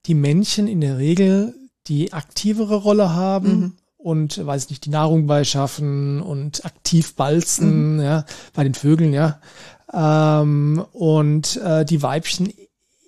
die 0.05 0.13
Männchen 0.13 0.67
in 0.67 0.81
der 0.81 0.97
Regel 0.97 1.55
die 1.87 2.13
aktivere 2.13 2.75
Rolle 2.75 3.13
haben 3.13 3.59
mhm. 3.59 3.73
und, 3.97 4.45
weiß 4.45 4.69
nicht, 4.69 4.85
die 4.85 4.89
Nahrung 4.89 5.27
beischaffen 5.27 6.21
und 6.21 6.65
aktiv 6.65 7.15
balzen, 7.15 7.95
mhm. 7.95 8.01
ja, 8.01 8.25
bei 8.53 8.63
den 8.63 8.73
Vögeln, 8.73 9.13
ja. 9.13 9.39
Ähm, 9.93 10.83
und 10.91 11.55
äh, 11.57 11.85
die 11.85 12.01
Weibchen 12.01 12.51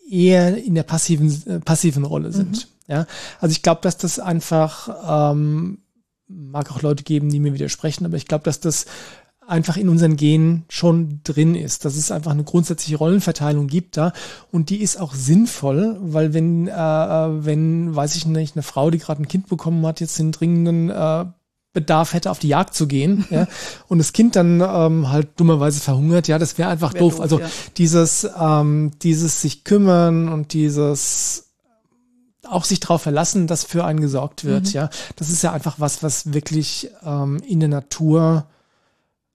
eher 0.10 0.58
in 0.58 0.76
der 0.76 0.84
passiven, 0.84 1.44
äh, 1.46 1.60
passiven 1.60 2.06
Rolle 2.06 2.32
sind. 2.32 2.68
Mhm. 2.88 2.94
Ja, 2.94 3.06
also 3.40 3.52
ich 3.52 3.62
glaube, 3.62 3.82
dass 3.82 3.98
das 3.98 4.18
einfach 4.20 5.32
ähm, 5.32 5.80
mag 6.30 6.72
auch 6.72 6.82
Leute 6.82 7.04
geben, 7.04 7.30
die 7.30 7.40
mir 7.40 7.54
widersprechen, 7.54 8.06
aber 8.06 8.16
ich 8.16 8.28
glaube, 8.28 8.44
dass 8.44 8.60
das 8.60 8.86
einfach 9.50 9.78
in 9.78 9.90
unseren 9.90 10.16
Genen 10.16 10.64
schon 10.70 11.22
drin 11.24 11.56
ist, 11.56 11.84
dass 11.84 11.96
es 11.96 12.12
einfach 12.12 12.32
eine 12.32 12.44
grundsätzliche 12.44 12.98
Rollenverteilung 12.98 13.68
gibt 13.68 13.98
da 13.98 14.14
und 14.52 14.70
die 14.70 14.82
ist 14.82 15.00
auch 15.00 15.14
sinnvoll, 15.16 15.98
weil 16.02 16.34
wenn, 16.34 16.68
äh, 16.68 16.72
äh 16.72 17.46
wenn, 17.46 17.96
weiß 17.96 18.16
ich 18.16 18.28
nicht, 18.28 18.56
eine 18.56 18.64
Frau, 18.64 18.92
die 18.92 19.00
gerade 19.00 19.24
ein 19.24 19.28
Kind 19.28 19.48
bekommen 19.48 19.86
hat, 19.86 20.02
jetzt 20.02 20.20
den 20.20 20.32
dringenden 20.32 20.92
äh, 20.92 21.26
Bedarf 21.74 22.14
hätte, 22.14 22.32
auf 22.32 22.40
die 22.40 22.48
Jagd 22.48 22.76
zu 22.76 22.88
gehen, 22.88 23.26
ja, 23.32 23.48
und 23.88 23.98
das 23.98 24.14
Kind 24.14 24.36
dann 24.36 24.62
ähm, 24.62 25.10
halt 25.10 25.30
dummerweise 25.38 25.80
verhungert, 25.80 26.28
ja, 26.28 26.38
das 26.38 26.58
wäre 26.60 26.70
einfach 26.70 26.94
wär 26.94 27.02
doof. 27.02 27.16
doof. 27.16 27.22
Also 27.22 27.40
ja. 27.40 27.50
dieses, 27.78 28.30
ähm, 28.40 28.92
dieses 29.02 29.42
sich 29.42 29.64
kümmern 29.64 30.30
und 30.30 30.54
dieses 30.54 31.49
auch 32.50 32.64
sich 32.64 32.80
darauf 32.80 33.02
verlassen, 33.02 33.48
dass 33.48 33.64
für 33.64 33.86
einen 33.86 34.02
gesorgt 34.02 34.44
wird. 34.44 34.68
Mhm. 34.68 34.72
Ja, 34.72 34.90
das 35.16 35.30
ist 35.30 35.44
ja 35.44 35.52
einfach 35.52 35.80
was, 35.80 36.04
was 36.04 36.34
wirklich 36.34 36.90
ähm, 37.04 37.42
in 37.46 37.60
der 37.60 37.70
Natur 37.70 38.48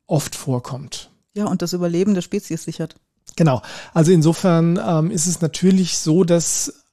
oft 0.06 0.34
vorkommt. 0.34 1.10
Ja, 1.34 1.46
und 1.46 1.62
das 1.62 1.72
Überleben 1.72 2.14
der 2.14 2.22
Spezies 2.22 2.64
sichert. 2.64 2.96
Genau. 3.36 3.62
Also 3.92 4.12
insofern 4.12 4.78
ähm, 4.84 5.10
ist 5.10 5.26
es 5.26 5.40
natürlich 5.40 5.98
so, 5.98 6.24
dass 6.24 6.84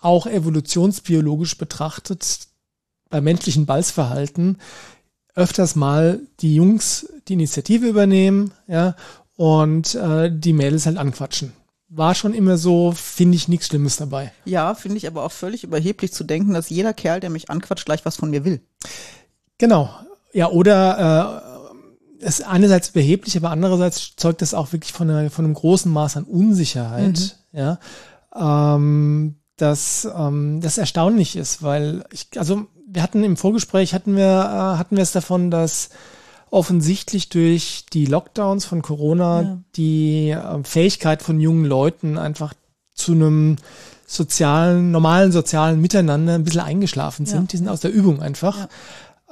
auch 0.00 0.26
evolutionsbiologisch 0.26 1.58
betrachtet 1.58 2.48
bei 3.10 3.20
menschlichen 3.20 3.66
Balzverhalten 3.66 4.58
öfters 5.34 5.76
mal 5.76 6.20
die 6.40 6.54
Jungs 6.54 7.06
die 7.28 7.34
Initiative 7.34 7.86
übernehmen, 7.86 8.52
ja, 8.66 8.96
und 9.36 9.94
äh, 9.94 10.30
die 10.32 10.52
Mädels 10.52 10.86
halt 10.86 10.96
anquatschen 10.96 11.52
war 11.90 12.14
schon 12.14 12.32
immer 12.34 12.56
so, 12.56 12.92
finde 12.92 13.36
ich 13.36 13.48
nichts 13.48 13.66
Schlimmes 13.66 13.96
dabei. 13.96 14.32
Ja, 14.44 14.74
finde 14.74 14.96
ich 14.96 15.06
aber 15.06 15.24
auch 15.24 15.32
völlig 15.32 15.64
überheblich 15.64 16.12
zu 16.12 16.24
denken, 16.24 16.54
dass 16.54 16.70
jeder 16.70 16.94
Kerl, 16.94 17.20
der 17.20 17.30
mich 17.30 17.50
anquatscht, 17.50 17.84
gleich 17.84 18.04
was 18.04 18.16
von 18.16 18.30
mir 18.30 18.44
will. 18.44 18.60
Genau. 19.58 19.90
Ja, 20.32 20.48
oder 20.48 21.42
äh, 22.20 22.24
ist 22.24 22.46
einerseits 22.46 22.90
beheblich, 22.90 23.36
aber 23.36 23.50
andererseits 23.50 24.14
zeugt 24.16 24.40
das 24.40 24.54
auch 24.54 24.72
wirklich 24.72 24.92
von, 24.92 25.10
einer, 25.10 25.30
von 25.30 25.44
einem 25.44 25.54
großen 25.54 25.90
Maß 25.90 26.16
an 26.16 26.24
Unsicherheit, 26.24 27.36
mhm. 27.52 27.58
ja. 27.58 27.78
Ähm, 28.34 29.36
dass 29.56 30.08
ähm, 30.16 30.60
das 30.62 30.78
erstaunlich 30.78 31.36
ist, 31.36 31.62
weil 31.62 32.04
ich, 32.12 32.28
also 32.36 32.66
wir 32.86 33.02
hatten 33.02 33.24
im 33.24 33.36
Vorgespräch 33.36 33.92
hatten 33.92 34.16
wir 34.16 34.24
äh, 34.24 34.78
hatten 34.78 34.96
wir 34.96 35.02
es 35.02 35.12
davon, 35.12 35.50
dass 35.50 35.90
offensichtlich 36.50 37.28
durch 37.28 37.86
die 37.92 38.06
Lockdowns 38.06 38.64
von 38.64 38.82
Corona 38.82 39.42
ja. 39.42 39.58
die 39.76 40.30
äh, 40.30 40.64
Fähigkeit 40.64 41.22
von 41.22 41.40
jungen 41.40 41.64
Leuten 41.64 42.18
einfach 42.18 42.54
zu 42.94 43.12
einem 43.12 43.56
sozialen, 44.06 44.90
normalen 44.90 45.30
sozialen 45.30 45.80
Miteinander 45.80 46.34
ein 46.34 46.44
bisschen 46.44 46.60
eingeschlafen 46.60 47.26
sind. 47.26 47.42
Ja. 47.42 47.46
Die 47.46 47.56
sind 47.58 47.68
aus 47.68 47.80
der 47.80 47.92
Übung 47.92 48.20
einfach. 48.20 48.68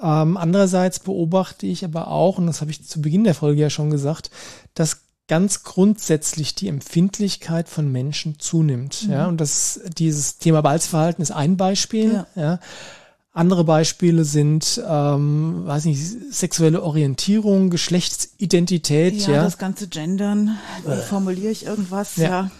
Ja. 0.00 0.22
Ähm, 0.22 0.36
andererseits 0.36 1.00
beobachte 1.00 1.66
ich 1.66 1.84
aber 1.84 2.08
auch, 2.08 2.38
und 2.38 2.46
das 2.46 2.60
habe 2.60 2.70
ich 2.70 2.86
zu 2.86 3.02
Beginn 3.02 3.24
der 3.24 3.34
Folge 3.34 3.60
ja 3.60 3.70
schon 3.70 3.90
gesagt, 3.90 4.30
dass 4.74 5.00
ganz 5.26 5.64
grundsätzlich 5.64 6.54
die 6.54 6.68
Empfindlichkeit 6.68 7.68
von 7.68 7.90
Menschen 7.90 8.38
zunimmt. 8.38 9.06
Mhm. 9.06 9.12
Ja, 9.12 9.26
und 9.26 9.40
das, 9.40 9.80
dieses 9.96 10.38
Thema 10.38 10.62
Balzverhalten 10.62 11.22
ist 11.22 11.32
ein 11.32 11.56
Beispiel. 11.56 12.24
Ja. 12.34 12.42
ja. 12.42 12.60
Andere 13.32 13.64
Beispiele 13.64 14.24
sind, 14.24 14.82
ähm, 14.88 15.66
weiß 15.66 15.84
nicht, 15.84 16.02
sexuelle 16.32 16.82
Orientierung, 16.82 17.70
Geschlechtsidentität. 17.70 19.14
Ja, 19.26 19.34
ja. 19.34 19.42
das 19.44 19.58
ganze 19.58 19.86
Gendern. 19.88 20.58
Wie 20.84 20.92
äh. 20.92 20.96
formuliere 20.96 21.52
ich 21.52 21.66
irgendwas? 21.66 22.16
Ja. 22.16 22.28
ja. 22.28 22.50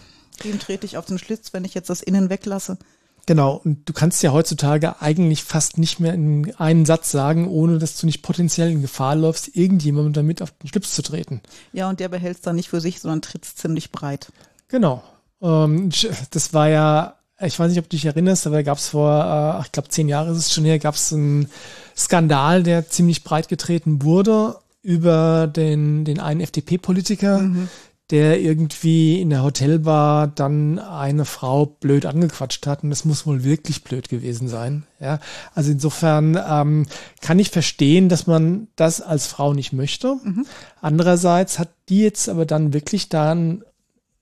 Dem 0.43 0.59
trete 0.59 0.85
ich 0.85 0.97
auf 0.97 1.05
den 1.05 1.19
Schlitz, 1.19 1.51
wenn 1.53 1.65
ich 1.65 1.73
jetzt 1.73 1.89
das 1.89 2.01
Innen 2.01 2.29
weglasse. 2.29 2.77
Genau, 3.25 3.61
und 3.63 3.87
du 3.87 3.93
kannst 3.93 4.23
ja 4.23 4.31
heutzutage 4.31 5.01
eigentlich 5.03 5.43
fast 5.43 5.77
nicht 5.77 5.99
mehr 5.99 6.15
in 6.15 6.51
einen 6.55 6.87
Satz 6.87 7.11
sagen, 7.11 7.47
ohne 7.47 7.77
dass 7.77 7.95
du 7.97 8.07
nicht 8.07 8.23
potenziell 8.23 8.71
in 8.71 8.81
Gefahr 8.81 9.15
läufst, 9.15 9.55
irgendjemandem 9.55 10.13
damit 10.13 10.41
auf 10.41 10.51
den 10.51 10.67
Schlips 10.67 10.95
zu 10.95 11.03
treten. 11.03 11.41
Ja, 11.71 11.89
und 11.89 11.99
der 11.99 12.09
behält 12.09 12.37
es 12.37 12.41
dann 12.41 12.55
nicht 12.55 12.69
für 12.69 12.81
sich, 12.81 12.99
sondern 13.01 13.21
tritt 13.21 13.45
ziemlich 13.45 13.91
breit. 13.91 14.31
Genau. 14.67 15.03
Ähm, 15.43 15.91
das 16.31 16.55
war 16.55 16.69
ja 16.69 17.18
ich 17.41 17.59
weiß 17.59 17.69
nicht, 17.69 17.79
ob 17.79 17.85
du 17.85 17.95
dich 17.95 18.05
erinnerst, 18.05 18.47
aber 18.47 18.63
gab 18.63 18.77
es 18.77 18.89
vor, 18.89 19.59
äh, 19.59 19.65
ich 19.65 19.71
glaube, 19.71 19.89
zehn 19.89 20.09
Jahre 20.09 20.31
ist 20.31 20.37
es 20.37 20.53
schon 20.53 20.65
her, 20.65 20.79
gab 20.79 20.95
es 20.95 21.13
einen 21.13 21.49
Skandal, 21.95 22.63
der 22.63 22.89
ziemlich 22.89 23.23
breit 23.23 23.47
getreten 23.47 24.01
wurde 24.03 24.57
über 24.81 25.47
den, 25.47 26.05
den 26.05 26.19
einen 26.19 26.41
FDP-Politiker, 26.41 27.39
mhm. 27.39 27.69
der 28.11 28.39
irgendwie 28.39 29.21
in 29.21 29.29
der 29.29 29.43
Hotelbar 29.43 30.27
dann 30.27 30.79
eine 30.79 31.25
Frau 31.25 31.65
blöd 31.65 32.05
angequatscht 32.05 32.65
hat. 32.67 32.83
Und 32.83 32.89
das 32.89 33.05
muss 33.05 33.25
wohl 33.25 33.43
wirklich 33.43 33.83
blöd 33.83 34.09
gewesen 34.09 34.47
sein. 34.47 34.83
Ja, 34.99 35.19
also 35.53 35.71
insofern 35.71 36.39
ähm, 36.49 36.85
kann 37.21 37.39
ich 37.39 37.51
verstehen, 37.51 38.09
dass 38.09 38.27
man 38.27 38.67
das 38.75 39.01
als 39.01 39.27
Frau 39.27 39.53
nicht 39.53 39.73
möchte. 39.73 40.15
Mhm. 40.23 40.45
Andererseits 40.81 41.59
hat 41.59 41.69
die 41.89 42.01
jetzt 42.01 42.29
aber 42.29 42.45
dann 42.45 42.73
wirklich 42.73 43.09
dann 43.09 43.63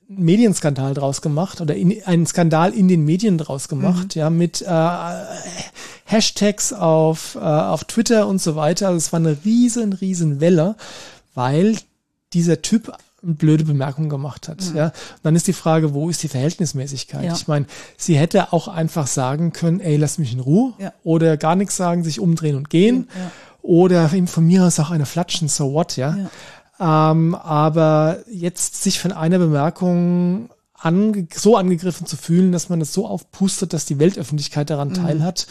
Medienskandal 0.10 0.94
draus 0.94 1.22
gemacht 1.22 1.60
oder 1.60 1.76
in, 1.76 2.02
einen 2.06 2.26
Skandal 2.26 2.74
in 2.74 2.88
den 2.88 3.04
Medien 3.04 3.38
draus 3.38 3.68
gemacht, 3.68 4.16
mhm. 4.16 4.20
ja, 4.20 4.30
mit 4.30 4.62
äh, 4.62 4.90
Hashtags 6.06 6.72
auf, 6.72 7.36
äh, 7.36 7.40
auf 7.40 7.84
Twitter 7.84 8.28
und 8.28 8.42
so 8.42 8.56
weiter. 8.56 8.88
Also 8.88 8.98
es 8.98 9.12
war 9.12 9.20
eine 9.20 9.38
riesen, 9.44 9.94
riesen 9.94 10.40
Welle, 10.40 10.76
weil 11.36 11.78
dieser 12.34 12.62
Typ 12.62 12.94
eine 13.24 13.34
blöde 13.34 13.66
Bemerkung 13.66 14.10
gemacht 14.10 14.48
hat. 14.48 14.64
Mhm. 14.70 14.78
Ja, 14.78 14.92
dann 15.24 15.36
ist 15.36 15.48
die 15.48 15.54
Frage, 15.54 15.94
wo 15.94 16.10
ist 16.10 16.24
die 16.24 16.30
Verhältnismäßigkeit? 16.30 17.26
Ja. 17.26 17.34
Ich 17.34 17.48
meine, 17.48 17.66
sie 17.98 18.18
hätte 18.18 18.54
auch 18.54 18.68
einfach 18.68 19.08
sagen 19.08 19.52
können, 19.52 19.80
ey, 19.80 19.98
lass 19.98 20.18
mich 20.18 20.34
in 20.34 20.40
Ruhe 20.40 20.74
ja. 20.78 20.94
oder 21.04 21.36
gar 21.36 21.56
nichts 21.56 21.76
sagen, 21.76 22.04
sich 22.04 22.20
umdrehen 22.20 22.56
und 22.56 22.70
gehen 22.70 23.10
ja. 23.18 23.32
oder 23.62 24.10
von 24.28 24.46
mir 24.46 24.64
aus 24.64 24.80
auch 24.80 24.92
eine 24.92 25.06
flatschen, 25.06 25.50
so 25.50 25.74
what, 25.74 25.98
ja. 25.98 26.30
Ähm, 26.80 27.36
aber 27.36 28.20
jetzt 28.30 28.82
sich 28.84 29.00
von 29.00 29.12
einer 29.12 29.40
Bemerkung 29.40 30.50
ange 30.74 31.28
so 31.34 31.58
angegriffen 31.58 32.06
zu 32.06 32.18
fühlen, 32.18 32.52
dass 32.52 32.70
man 32.70 32.80
das 32.80 32.94
so 32.94 33.08
aufpustet, 33.08 33.74
dass 33.74 33.86
die 33.86 34.00
Weltöffentlichkeit 34.00 34.70
daran 34.70 34.90
mhm. 34.90 34.94
teilhat, 34.96 35.48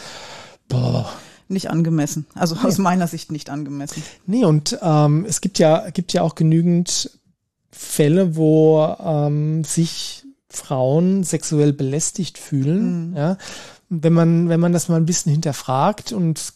boah 0.69 1.09
nicht 1.49 1.69
angemessen. 1.69 2.25
Also 2.35 2.55
nee. 2.55 2.61
aus 2.61 2.77
meiner 2.77 3.07
Sicht 3.07 3.31
nicht 3.31 3.49
angemessen. 3.49 4.03
Nee, 4.25 4.45
und 4.45 4.77
ähm, 4.81 5.25
es 5.27 5.41
gibt 5.41 5.59
ja, 5.59 5.89
gibt 5.89 6.13
ja 6.13 6.21
auch 6.21 6.35
genügend 6.35 7.11
Fälle, 7.71 8.35
wo 8.35 8.95
ähm, 8.99 9.63
sich 9.63 10.25
Frauen 10.49 11.23
sexuell 11.23 11.73
belästigt 11.73 12.37
fühlen. 12.37 13.11
Mhm. 13.11 13.17
Ja. 13.17 13.37
Wenn 13.89 14.13
man, 14.13 14.49
wenn 14.49 14.59
man 14.59 14.73
das 14.73 14.89
mal 14.89 14.97
ein 14.97 15.05
bisschen 15.05 15.31
hinterfragt 15.31 16.11
und 16.11 16.53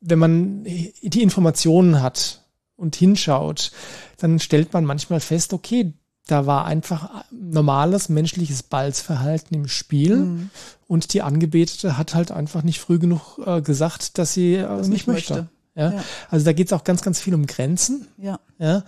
wenn 0.00 0.18
man 0.18 0.64
die 0.64 1.22
Informationen 1.22 2.02
hat 2.02 2.44
und 2.78 2.96
hinschaut, 2.96 3.72
dann 4.16 4.38
stellt 4.38 4.72
man 4.72 4.84
manchmal 4.84 5.20
fest, 5.20 5.52
okay, 5.52 5.92
da 6.26 6.46
war 6.46 6.66
einfach 6.66 7.24
normales 7.30 8.08
menschliches 8.08 8.62
Balzverhalten 8.62 9.56
im 9.56 9.68
Spiel 9.68 10.16
mhm. 10.16 10.50
und 10.86 11.12
die 11.14 11.22
Angebetete 11.22 11.96
hat 11.96 12.14
halt 12.14 12.30
einfach 12.30 12.62
nicht 12.62 12.80
früh 12.80 12.98
genug 12.98 13.38
äh, 13.44 13.60
gesagt, 13.62 14.18
dass 14.18 14.34
sie 14.34 14.54
äh, 14.54 14.62
das 14.62 14.88
nicht, 14.88 15.06
möchte. 15.06 15.34
möchte. 15.34 15.48
Ja? 15.74 15.92
ja? 15.92 16.04
Also 16.30 16.44
da 16.44 16.52
geht 16.52 16.66
es 16.66 16.72
auch 16.72 16.84
ganz, 16.84 17.02
ganz 17.02 17.18
viel 17.18 17.34
um 17.34 17.46
Grenzen. 17.46 18.06
Ja. 18.18 18.38
ja? 18.58 18.84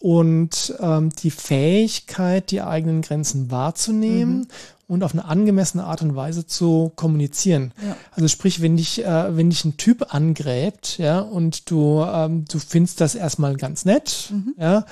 Und 0.00 0.74
ähm, 0.80 1.10
die 1.22 1.30
Fähigkeit, 1.30 2.50
die 2.50 2.60
eigenen 2.60 3.02
Grenzen 3.02 3.50
wahrzunehmen 3.50 4.38
mhm. 4.38 4.48
Und 4.86 5.02
auf 5.02 5.12
eine 5.12 5.24
angemessene 5.24 5.84
Art 5.84 6.02
und 6.02 6.14
Weise 6.14 6.46
zu 6.46 6.92
kommunizieren. 6.96 7.72
Ja. 7.84 7.96
Also 8.12 8.28
sprich, 8.28 8.60
wenn 8.60 8.76
dich, 8.76 9.04
äh, 9.04 9.36
wenn 9.36 9.50
dich 9.50 9.64
ein 9.64 9.76
Typ 9.76 10.14
angräbt, 10.14 10.98
ja, 10.98 11.20
und 11.20 11.70
du, 11.70 12.02
ähm, 12.02 12.44
du 12.50 12.58
findest 12.58 13.00
das 13.00 13.14
erstmal 13.14 13.56
ganz 13.56 13.84
nett, 13.84 14.30
mhm. 14.30 14.54
ja, 14.58 14.84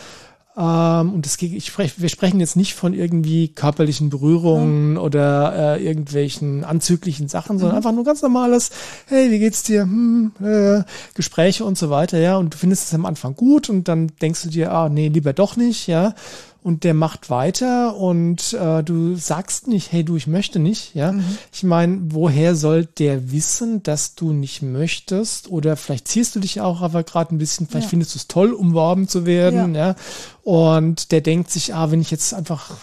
ähm, 0.54 1.14
und 1.14 1.24
das, 1.24 1.40
ich 1.40 1.66
sprech, 1.66 2.00
wir 2.00 2.10
sprechen 2.10 2.38
jetzt 2.38 2.56
nicht 2.56 2.74
von 2.74 2.92
irgendwie 2.92 3.48
körperlichen 3.48 4.10
Berührungen 4.10 4.92
mhm. 4.92 4.98
oder 4.98 5.76
äh, 5.76 5.84
irgendwelchen 5.84 6.62
anzüglichen 6.64 7.28
Sachen, 7.28 7.58
sondern 7.58 7.76
mhm. 7.76 7.78
einfach 7.78 7.92
nur 7.92 8.04
ganz 8.04 8.20
normales, 8.20 8.70
hey, 9.06 9.30
wie 9.30 9.38
geht's 9.38 9.62
dir? 9.62 9.82
Hm, 9.82 10.32
äh, 10.42 10.82
Gespräche 11.14 11.64
und 11.64 11.78
so 11.78 11.88
weiter, 11.88 12.18
ja. 12.18 12.36
Und 12.36 12.52
du 12.52 12.58
findest 12.58 12.88
es 12.88 12.94
am 12.94 13.06
Anfang 13.06 13.34
gut 13.34 13.70
und 13.70 13.88
dann 13.88 14.08
denkst 14.20 14.42
du 14.42 14.50
dir, 14.50 14.72
ah, 14.72 14.90
nee, 14.90 15.08
lieber 15.08 15.32
doch 15.32 15.56
nicht, 15.56 15.86
ja 15.86 16.14
und 16.62 16.84
der 16.84 16.94
macht 16.94 17.28
weiter 17.28 17.96
und 17.96 18.52
äh, 18.52 18.84
du 18.84 19.16
sagst 19.16 19.66
nicht, 19.66 19.90
hey 19.90 20.04
du, 20.04 20.16
ich 20.16 20.28
möchte 20.28 20.60
nicht, 20.60 20.94
ja. 20.94 21.12
Mhm. 21.12 21.24
Ich 21.52 21.64
meine, 21.64 22.00
woher 22.10 22.54
soll 22.54 22.86
der 22.86 23.32
wissen, 23.32 23.82
dass 23.82 24.14
du 24.14 24.32
nicht 24.32 24.62
möchtest? 24.62 25.50
Oder 25.50 25.76
vielleicht 25.76 26.06
ziehst 26.06 26.36
du 26.36 26.40
dich 26.40 26.60
auch 26.60 26.80
aber 26.80 27.02
gerade 27.02 27.34
ein 27.34 27.38
bisschen, 27.38 27.66
vielleicht 27.66 27.86
ja. 27.86 27.90
findest 27.90 28.14
du 28.14 28.18
es 28.18 28.28
toll, 28.28 28.52
umworben 28.52 29.08
zu 29.08 29.26
werden, 29.26 29.74
ja. 29.74 29.88
ja. 29.88 29.96
Und 30.44 31.10
der 31.10 31.20
denkt 31.20 31.50
sich, 31.50 31.74
ah, 31.74 31.90
wenn 31.90 32.00
ich 32.00 32.12
jetzt 32.12 32.32
einfach 32.32 32.76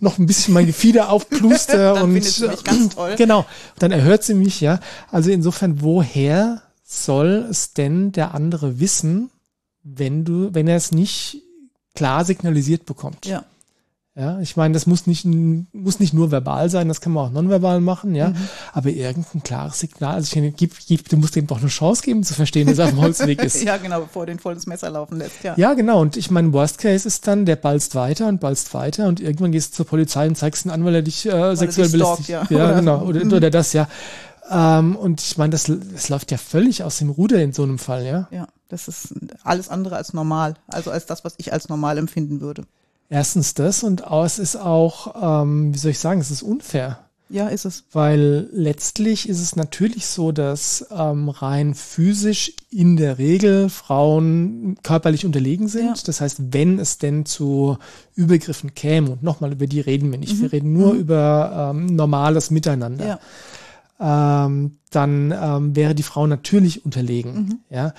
noch 0.00 0.18
ein 0.18 0.26
bisschen 0.26 0.52
meine 0.52 0.74
Fieder 0.74 1.08
aufpluster 1.10 2.02
und 2.02 2.14
genau, 3.16 3.46
dann 3.78 3.90
erhört 3.90 4.22
sie 4.22 4.34
mich, 4.34 4.60
ja. 4.60 4.80
Also 5.10 5.30
insofern, 5.30 5.80
woher 5.80 6.60
soll 6.82 7.46
es 7.50 7.72
denn 7.72 8.12
der 8.12 8.34
andere 8.34 8.80
wissen, 8.80 9.30
wenn 9.82 10.26
du, 10.26 10.52
wenn 10.52 10.68
er 10.68 10.76
es 10.76 10.92
nicht 10.92 11.43
klar 11.94 12.24
signalisiert 12.24 12.86
bekommt. 12.86 13.26
Ja. 13.26 13.44
Ja, 14.16 14.38
ich 14.38 14.56
meine, 14.56 14.74
das 14.74 14.86
muss 14.86 15.08
nicht, 15.08 15.24
muss 15.24 15.98
nicht 15.98 16.14
nur 16.14 16.30
verbal 16.30 16.70
sein, 16.70 16.86
das 16.86 17.00
kann 17.00 17.12
man 17.12 17.26
auch 17.26 17.32
nonverbal 17.32 17.80
machen, 17.80 18.14
ja. 18.14 18.28
Mhm. 18.28 18.36
Aber 18.72 18.90
irgendein 18.90 19.42
klares 19.42 19.80
Signal, 19.80 20.14
also 20.14 20.40
ich 20.40 20.54
gib, 20.56 20.72
gib, 20.86 21.08
du 21.08 21.16
musst 21.16 21.34
ihm 21.34 21.48
doch 21.48 21.58
eine 21.58 21.66
Chance 21.66 22.02
geben 22.04 22.22
zu 22.22 22.32
verstehen, 22.32 22.68
dass 22.68 22.78
er 22.78 22.84
auf 22.84 22.90
dem 22.92 23.00
Holzweg 23.00 23.42
ist. 23.42 23.60
ja, 23.64 23.76
genau, 23.76 24.02
bevor 24.02 24.22
er 24.22 24.26
den 24.26 24.38
voll 24.38 24.54
ins 24.54 24.68
Messer 24.68 24.88
laufen 24.88 25.18
lässt, 25.18 25.42
ja. 25.42 25.54
Ja, 25.56 25.74
genau. 25.74 26.00
Und 26.00 26.16
ich 26.16 26.30
meine, 26.30 26.52
Worst 26.52 26.78
Case 26.78 27.08
ist 27.08 27.26
dann, 27.26 27.44
der 27.44 27.56
balzt 27.56 27.96
weiter 27.96 28.28
und 28.28 28.38
balzt 28.38 28.72
weiter 28.72 29.08
und 29.08 29.18
irgendwann 29.18 29.50
gehst 29.50 29.72
du 29.72 29.78
zur 29.78 29.86
Polizei 29.86 30.28
und 30.28 30.36
zeigst 30.36 30.64
ihn 30.64 30.70
an, 30.70 30.84
weil 30.84 30.94
er 30.94 31.02
dich 31.02 31.26
äh, 31.26 31.56
sexuell 31.56 31.88
belästigt. 31.88 32.28
Ja, 32.28 32.46
ja 32.48 32.66
oder 32.66 32.74
genau. 32.76 33.02
Oder, 33.02 33.24
mhm. 33.24 33.32
oder 33.32 33.50
das, 33.50 33.72
ja. 33.72 33.88
Ähm, 34.48 34.94
und 34.94 35.22
ich 35.22 35.38
meine, 35.38 35.50
das, 35.50 35.64
das 35.64 36.08
läuft 36.08 36.30
ja 36.30 36.38
völlig 36.38 36.84
aus 36.84 36.98
dem 36.98 37.10
Ruder 37.10 37.42
in 37.42 37.52
so 37.52 37.64
einem 37.64 37.80
Fall, 37.80 38.06
ja. 38.06 38.28
Ja. 38.30 38.46
Das 38.68 38.88
ist 38.88 39.14
alles 39.42 39.68
andere 39.68 39.96
als 39.96 40.12
normal, 40.12 40.54
also 40.66 40.90
als 40.90 41.06
das, 41.06 41.24
was 41.24 41.34
ich 41.36 41.52
als 41.52 41.68
normal 41.68 41.98
empfinden 41.98 42.40
würde. 42.40 42.64
Erstens 43.10 43.54
das 43.54 43.82
und 43.82 44.02
es 44.24 44.38
ist 44.38 44.56
auch, 44.56 45.42
ähm, 45.42 45.74
wie 45.74 45.78
soll 45.78 45.90
ich 45.90 45.98
sagen, 45.98 46.20
es 46.20 46.30
ist 46.30 46.42
unfair. 46.42 47.00
Ja, 47.30 47.48
ist 47.48 47.64
es. 47.64 47.84
Weil 47.92 48.48
letztlich 48.52 49.28
ist 49.28 49.40
es 49.40 49.56
natürlich 49.56 50.06
so, 50.06 50.30
dass 50.30 50.86
ähm, 50.90 51.28
rein 51.28 51.74
physisch 51.74 52.52
in 52.70 52.96
der 52.96 53.18
Regel 53.18 53.70
Frauen 53.70 54.76
körperlich 54.82 55.24
unterlegen 55.24 55.68
sind. 55.68 55.86
Ja. 55.86 55.94
Das 56.06 56.20
heißt, 56.20 56.52
wenn 56.52 56.78
es 56.78 56.98
denn 56.98 57.24
zu 57.24 57.78
Übergriffen 58.14 58.74
käme, 58.74 59.10
und 59.10 59.22
nochmal 59.22 59.52
über 59.52 59.66
die 59.66 59.80
reden 59.80 60.10
wir 60.10 60.18
nicht, 60.18 60.36
mhm. 60.36 60.42
wir 60.42 60.52
reden 60.52 60.72
nur 60.72 60.94
mhm. 60.94 61.00
über 61.00 61.72
ähm, 61.74 61.86
normales 61.86 62.50
Miteinander. 62.50 63.06
Ja 63.06 63.18
ähm, 64.00 64.78
dann 64.90 65.32
ähm, 65.32 65.76
wäre 65.76 65.94
die 65.94 66.02
Frau 66.02 66.26
natürlich 66.26 66.84
unterlegen. 66.84 67.34
Mhm. 67.34 67.58
Ja. 67.70 67.94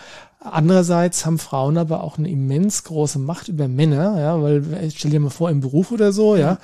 Andererseits 0.51 1.25
haben 1.25 1.39
Frauen 1.39 1.77
aber 1.77 2.03
auch 2.03 2.17
eine 2.17 2.29
immens 2.29 2.83
große 2.83 3.17
Macht 3.17 3.47
über 3.47 3.67
Männer, 3.67 4.19
ja, 4.19 4.41
weil 4.41 4.91
stell 4.95 5.09
dir 5.09 5.19
mal 5.19 5.31
vor, 5.31 5.49
im 5.49 5.59
Beruf 5.59 5.91
oder 5.91 6.13
so, 6.13 6.35
ja, 6.35 6.59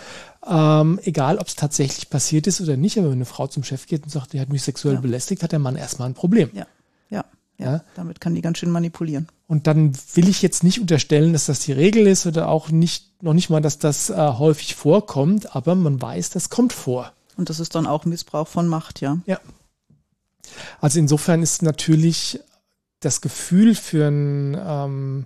ähm, 0.48 1.00
egal 1.04 1.40
ob 1.40 1.48
es 1.48 1.56
tatsächlich 1.56 2.10
passiert 2.10 2.46
ist 2.46 2.62
oder 2.62 2.78
nicht, 2.78 2.98
aber 3.00 3.08
wenn 3.08 3.16
eine 3.16 3.26
Frau 3.26 3.48
zum 3.48 3.64
Chef 3.64 3.88
geht 3.88 4.04
und 4.04 4.10
sagt, 4.10 4.34
die 4.34 4.40
hat 4.40 4.50
mich 4.50 4.62
sexuell 4.62 4.96
ja. 4.96 5.02
belästigt, 5.02 5.42
hat 5.42 5.52
der 5.52 5.60
Mann 5.60 5.76
erstmal 5.76 6.10
ein 6.10 6.14
Problem. 6.14 6.50
Ja. 6.54 6.68
ja. 7.10 7.26
Ja, 7.58 7.74
ja, 7.74 7.82
damit 7.96 8.20
kann 8.20 8.34
die 8.34 8.42
ganz 8.42 8.58
schön 8.58 8.72
manipulieren. 8.72 9.28
Und 9.48 9.68
dann 9.68 9.94
will 10.16 10.30
ich 10.30 10.42
jetzt 10.42 10.64
nicht 10.64 10.80
unterstellen, 10.80 11.34
dass 11.34 11.46
das 11.46 11.60
die 11.60 11.74
Regel 11.74 12.08
ist 12.08 12.26
oder 12.26 12.48
auch 12.48 12.70
nicht, 12.70 13.22
noch 13.22 13.34
nicht 13.34 13.52
mal, 13.52 13.62
dass 13.62 13.78
das 13.78 14.10
äh, 14.10 14.16
häufig 14.16 14.76
vorkommt, 14.76 15.56
aber 15.56 15.76
man 15.76 16.02
weiß, 16.02 16.32
das 16.32 16.50
kommt 16.50 16.74
vor. 16.74 17.12
Und 17.38 17.50
das 17.50 17.60
ist 17.60 17.76
dann 17.76 17.86
auch 17.86 18.06
Missbrauch 18.06 18.48
von 18.48 18.68
Macht, 18.68 19.02
ja. 19.02 19.20
Ja. 19.26 19.40
Also 20.80 21.00
insofern 21.00 21.44
ist 21.44 21.62
natürlich 21.62 22.40
das 23.01 23.22
Gefühl 23.22 23.75
für 23.75 24.08
ein 24.08 24.58
ähm, 24.60 25.25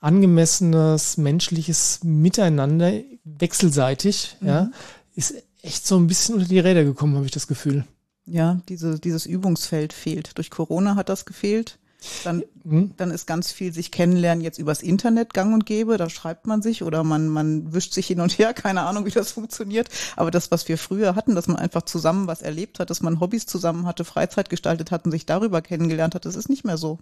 angemessenes 0.00 1.16
menschliches 1.18 2.00
Miteinander 2.02 2.92
wechselseitig, 3.24 4.36
mhm. 4.40 4.48
ja, 4.48 4.70
ist 5.14 5.34
echt 5.62 5.86
so 5.86 5.96
ein 5.98 6.06
bisschen 6.06 6.36
unter 6.36 6.48
die 6.48 6.60
Räder 6.60 6.84
gekommen, 6.84 7.16
habe 7.16 7.26
ich 7.26 7.32
das 7.32 7.46
Gefühl. 7.46 7.84
Ja, 8.24 8.60
diese, 8.68 8.98
dieses 8.98 9.26
Übungsfeld 9.26 9.92
fehlt. 9.92 10.36
Durch 10.36 10.50
Corona 10.50 10.96
hat 10.96 11.08
das 11.08 11.24
gefehlt. 11.24 11.78
Dann, 12.22 12.44
mhm. 12.62 12.92
dann 12.96 13.10
ist 13.10 13.26
ganz 13.26 13.50
viel 13.50 13.72
sich 13.72 13.90
kennenlernen 13.90 14.42
jetzt 14.42 14.58
übers 14.58 14.82
Internet 14.82 15.34
gang 15.34 15.52
und 15.52 15.66
gäbe. 15.66 15.96
Da 15.96 16.08
schreibt 16.08 16.46
man 16.46 16.62
sich 16.62 16.82
oder 16.82 17.02
man, 17.02 17.28
man 17.28 17.72
wischt 17.72 17.92
sich 17.92 18.06
hin 18.06 18.20
und 18.20 18.38
her. 18.38 18.54
Keine 18.58 18.82
Ahnung, 18.82 19.04
wie 19.04 19.10
das 19.10 19.32
funktioniert. 19.32 19.88
Aber 20.16 20.30
das, 20.30 20.50
was 20.50 20.68
wir 20.68 20.78
früher 20.78 21.14
hatten, 21.14 21.34
dass 21.34 21.48
man 21.48 21.56
einfach 21.56 21.82
zusammen 21.82 22.26
was 22.26 22.42
erlebt 22.42 22.78
hat, 22.78 22.90
dass 22.90 23.02
man 23.02 23.20
Hobbys 23.20 23.46
zusammen 23.46 23.86
hatte, 23.86 24.04
Freizeit 24.04 24.48
gestaltet 24.48 24.90
hat 24.90 25.04
und 25.04 25.10
sich 25.10 25.26
darüber 25.26 25.60
kennengelernt 25.60 26.14
hat, 26.14 26.24
das 26.24 26.36
ist 26.36 26.48
nicht 26.48 26.64
mehr 26.64 26.78
so. 26.78 26.98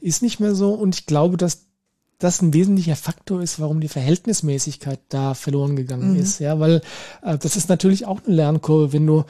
Ist 0.00 0.22
nicht 0.22 0.40
mehr 0.40 0.54
so. 0.54 0.74
Und 0.74 0.96
ich 0.96 1.06
glaube, 1.06 1.36
dass 1.36 1.66
das 2.18 2.42
ein 2.42 2.52
wesentlicher 2.52 2.96
Faktor 2.96 3.40
ist, 3.40 3.60
warum 3.60 3.80
die 3.80 3.88
Verhältnismäßigkeit 3.88 5.00
da 5.08 5.34
verloren 5.34 5.74
gegangen 5.74 6.12
mhm. 6.12 6.20
ist. 6.20 6.38
Ja, 6.38 6.60
weil 6.60 6.82
äh, 7.22 7.38
das 7.38 7.56
ist 7.56 7.68
natürlich 7.68 8.06
auch 8.06 8.20
eine 8.24 8.36
Lernkurve, 8.36 8.92
wenn 8.92 9.06
du 9.06 9.24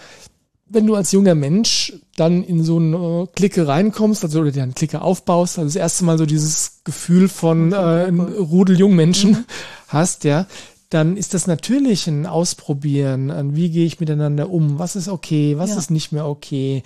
wenn 0.71 0.87
du 0.87 0.95
als 0.95 1.13
junger 1.13 1.35
Mensch 1.35 1.93
dann 2.17 2.45
in 2.45 2.63
so 2.63 2.79
eine 2.79 3.29
Clique 3.35 3.67
reinkommst, 3.67 4.25
also 4.25 4.41
oder 4.41 4.53
dir 4.53 4.63
eine 4.63 4.73
Clique 4.73 5.03
aufbaust, 5.03 5.59
also 5.59 5.69
das 5.69 5.77
erste 5.77 6.05
Mal 6.05 6.17
so 6.17 6.27
dieses 6.27 6.81
Gefühl 6.85 7.29
von 7.29 7.73
äh, 7.73 8.09
Rudel 8.39 8.79
Jungmenschen 8.79 9.33
mhm. 9.33 9.45
hast, 9.89 10.25
ja, 10.25 10.47
dann 10.89 11.17
ist 11.17 11.35
das 11.35 11.47
natürlich 11.47 12.07
ein 12.07 12.27
Ausprobieren, 12.27 13.31
an 13.31 13.57
wie 13.57 13.71
gehe 13.71 13.87
ich 13.87 14.01
miteinander 14.01 14.51
um, 14.51 14.79
was 14.79 14.97
ist 14.97 15.09
okay, 15.09 15.59
was 15.59 15.71
ja. 15.71 15.77
ist 15.77 15.91
nicht 15.91 16.13
mehr 16.13 16.27
okay. 16.27 16.83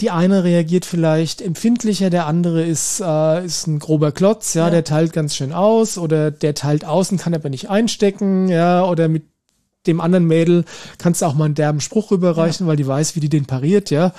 Die 0.00 0.10
eine 0.10 0.44
reagiert 0.44 0.84
vielleicht 0.84 1.40
empfindlicher, 1.40 2.10
der 2.10 2.26
andere 2.26 2.62
ist, 2.62 3.00
äh, 3.00 3.44
ist 3.44 3.66
ein 3.66 3.78
grober 3.78 4.12
Klotz, 4.12 4.54
ja, 4.54 4.64
ja, 4.64 4.70
der 4.70 4.84
teilt 4.84 5.12
ganz 5.12 5.34
schön 5.34 5.52
aus 5.52 5.98
oder 5.98 6.30
der 6.30 6.54
teilt 6.54 6.84
außen, 6.84 7.18
kann 7.18 7.34
aber 7.34 7.48
nicht 7.48 7.70
einstecken, 7.70 8.48
ja, 8.48 8.84
oder 8.84 9.08
mit 9.08 9.24
dem 9.86 10.00
anderen 10.00 10.26
Mädel 10.26 10.64
kannst 10.98 11.22
du 11.22 11.26
auch 11.26 11.34
mal 11.34 11.46
einen 11.46 11.54
derben 11.54 11.80
Spruch 11.80 12.10
rüberreichen, 12.10 12.66
ja. 12.66 12.68
weil 12.68 12.76
die 12.76 12.86
weiß, 12.86 13.16
wie 13.16 13.20
die 13.20 13.28
den 13.28 13.46
pariert, 13.46 13.90
ja. 13.90 14.12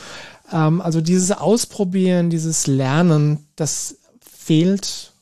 Ähm, 0.52 0.82
also 0.82 1.02
dieses 1.02 1.32
Ausprobieren, 1.32 2.30
dieses 2.30 2.68
Lernen, 2.68 3.48
das 3.56 3.98
fehlt 4.20 5.14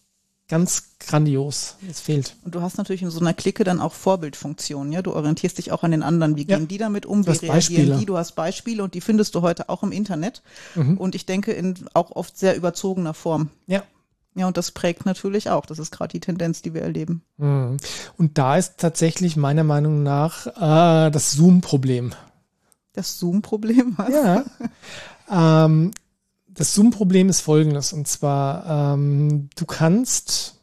ganz 0.47 0.91
grandios. 0.99 1.77
Es 1.89 2.01
fehlt. 2.01 2.35
Und 2.43 2.55
du 2.55 2.61
hast 2.61 2.77
natürlich 2.77 3.01
in 3.01 3.09
so 3.09 3.19
einer 3.19 3.33
Clique 3.33 3.63
dann 3.63 3.79
auch 3.79 3.93
Vorbildfunktionen, 3.93 4.91
ja. 4.91 5.01
Du 5.01 5.13
orientierst 5.13 5.57
dich 5.57 5.71
auch 5.71 5.83
an 5.83 5.91
den 5.91 6.03
anderen. 6.03 6.35
Wie 6.35 6.45
gehen 6.45 6.61
ja. 6.61 6.65
die 6.65 6.77
damit 6.77 7.05
um? 7.05 7.25
Wie 7.25 7.29
reagieren 7.29 7.53
Beispiele. 7.53 7.97
die? 7.97 8.05
Du 8.05 8.17
hast 8.17 8.33
Beispiele 8.33 8.83
und 8.83 8.93
die 8.93 9.01
findest 9.01 9.35
du 9.35 9.41
heute 9.41 9.69
auch 9.69 9.83
im 9.83 9.91
Internet. 9.91 10.41
Mhm. 10.75 10.97
Und 10.97 11.15
ich 11.15 11.25
denke 11.25 11.51
in 11.51 11.75
auch 11.93 12.11
oft 12.11 12.37
sehr 12.37 12.55
überzogener 12.55 13.13
Form. 13.13 13.49
Ja. 13.67 13.83
Ja, 14.35 14.47
und 14.47 14.55
das 14.55 14.71
prägt 14.71 15.05
natürlich 15.05 15.49
auch. 15.49 15.65
Das 15.65 15.77
ist 15.77 15.91
gerade 15.91 16.11
die 16.13 16.19
Tendenz, 16.21 16.61
die 16.61 16.73
wir 16.73 16.81
erleben. 16.81 17.23
Mhm. 17.37 17.77
Und 18.17 18.37
da 18.37 18.57
ist 18.57 18.77
tatsächlich 18.77 19.35
meiner 19.35 19.63
Meinung 19.63 20.03
nach 20.03 20.47
äh, 20.47 21.11
das 21.11 21.31
Zoom-Problem. 21.31 22.13
Das 22.93 23.19
Zoom-Problem? 23.19 23.97
Ja. 24.11 24.45
ähm, 25.65 25.91
das 26.47 26.73
Zoom-Problem 26.73 27.29
ist 27.29 27.41
folgendes. 27.41 27.93
Und 27.93 28.07
zwar, 28.07 28.93
ähm, 28.93 29.49
du 29.55 29.65
kannst 29.65 30.55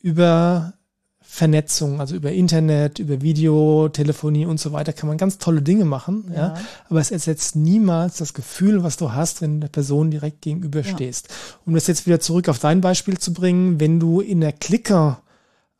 über 0.00 0.74
Vernetzung, 1.38 2.00
also 2.00 2.16
über 2.16 2.32
Internet, 2.32 2.98
über 2.98 3.22
Video, 3.22 3.88
Telefonie 3.88 4.44
und 4.44 4.58
so 4.58 4.72
weiter, 4.72 4.92
kann 4.92 5.08
man 5.08 5.18
ganz 5.18 5.38
tolle 5.38 5.62
Dinge 5.62 5.84
machen, 5.84 6.32
ja. 6.34 6.48
ja. 6.48 6.54
Aber 6.90 6.98
es 6.98 7.12
ersetzt 7.12 7.54
niemals 7.54 8.16
das 8.16 8.34
Gefühl, 8.34 8.82
was 8.82 8.96
du 8.96 9.12
hast, 9.12 9.40
wenn 9.40 9.54
du 9.54 9.60
der 9.60 9.68
Person 9.68 10.10
direkt 10.10 10.42
gegenüber 10.42 10.80
ja. 10.80 10.92
stehst. 10.92 11.28
Um 11.64 11.74
das 11.74 11.86
jetzt 11.86 12.06
wieder 12.06 12.18
zurück 12.18 12.48
auf 12.48 12.58
dein 12.58 12.80
Beispiel 12.80 13.18
zu 13.18 13.32
bringen, 13.32 13.78
wenn 13.78 14.00
du 14.00 14.20
in 14.20 14.40
der 14.40 14.50
Clicker 14.50 15.22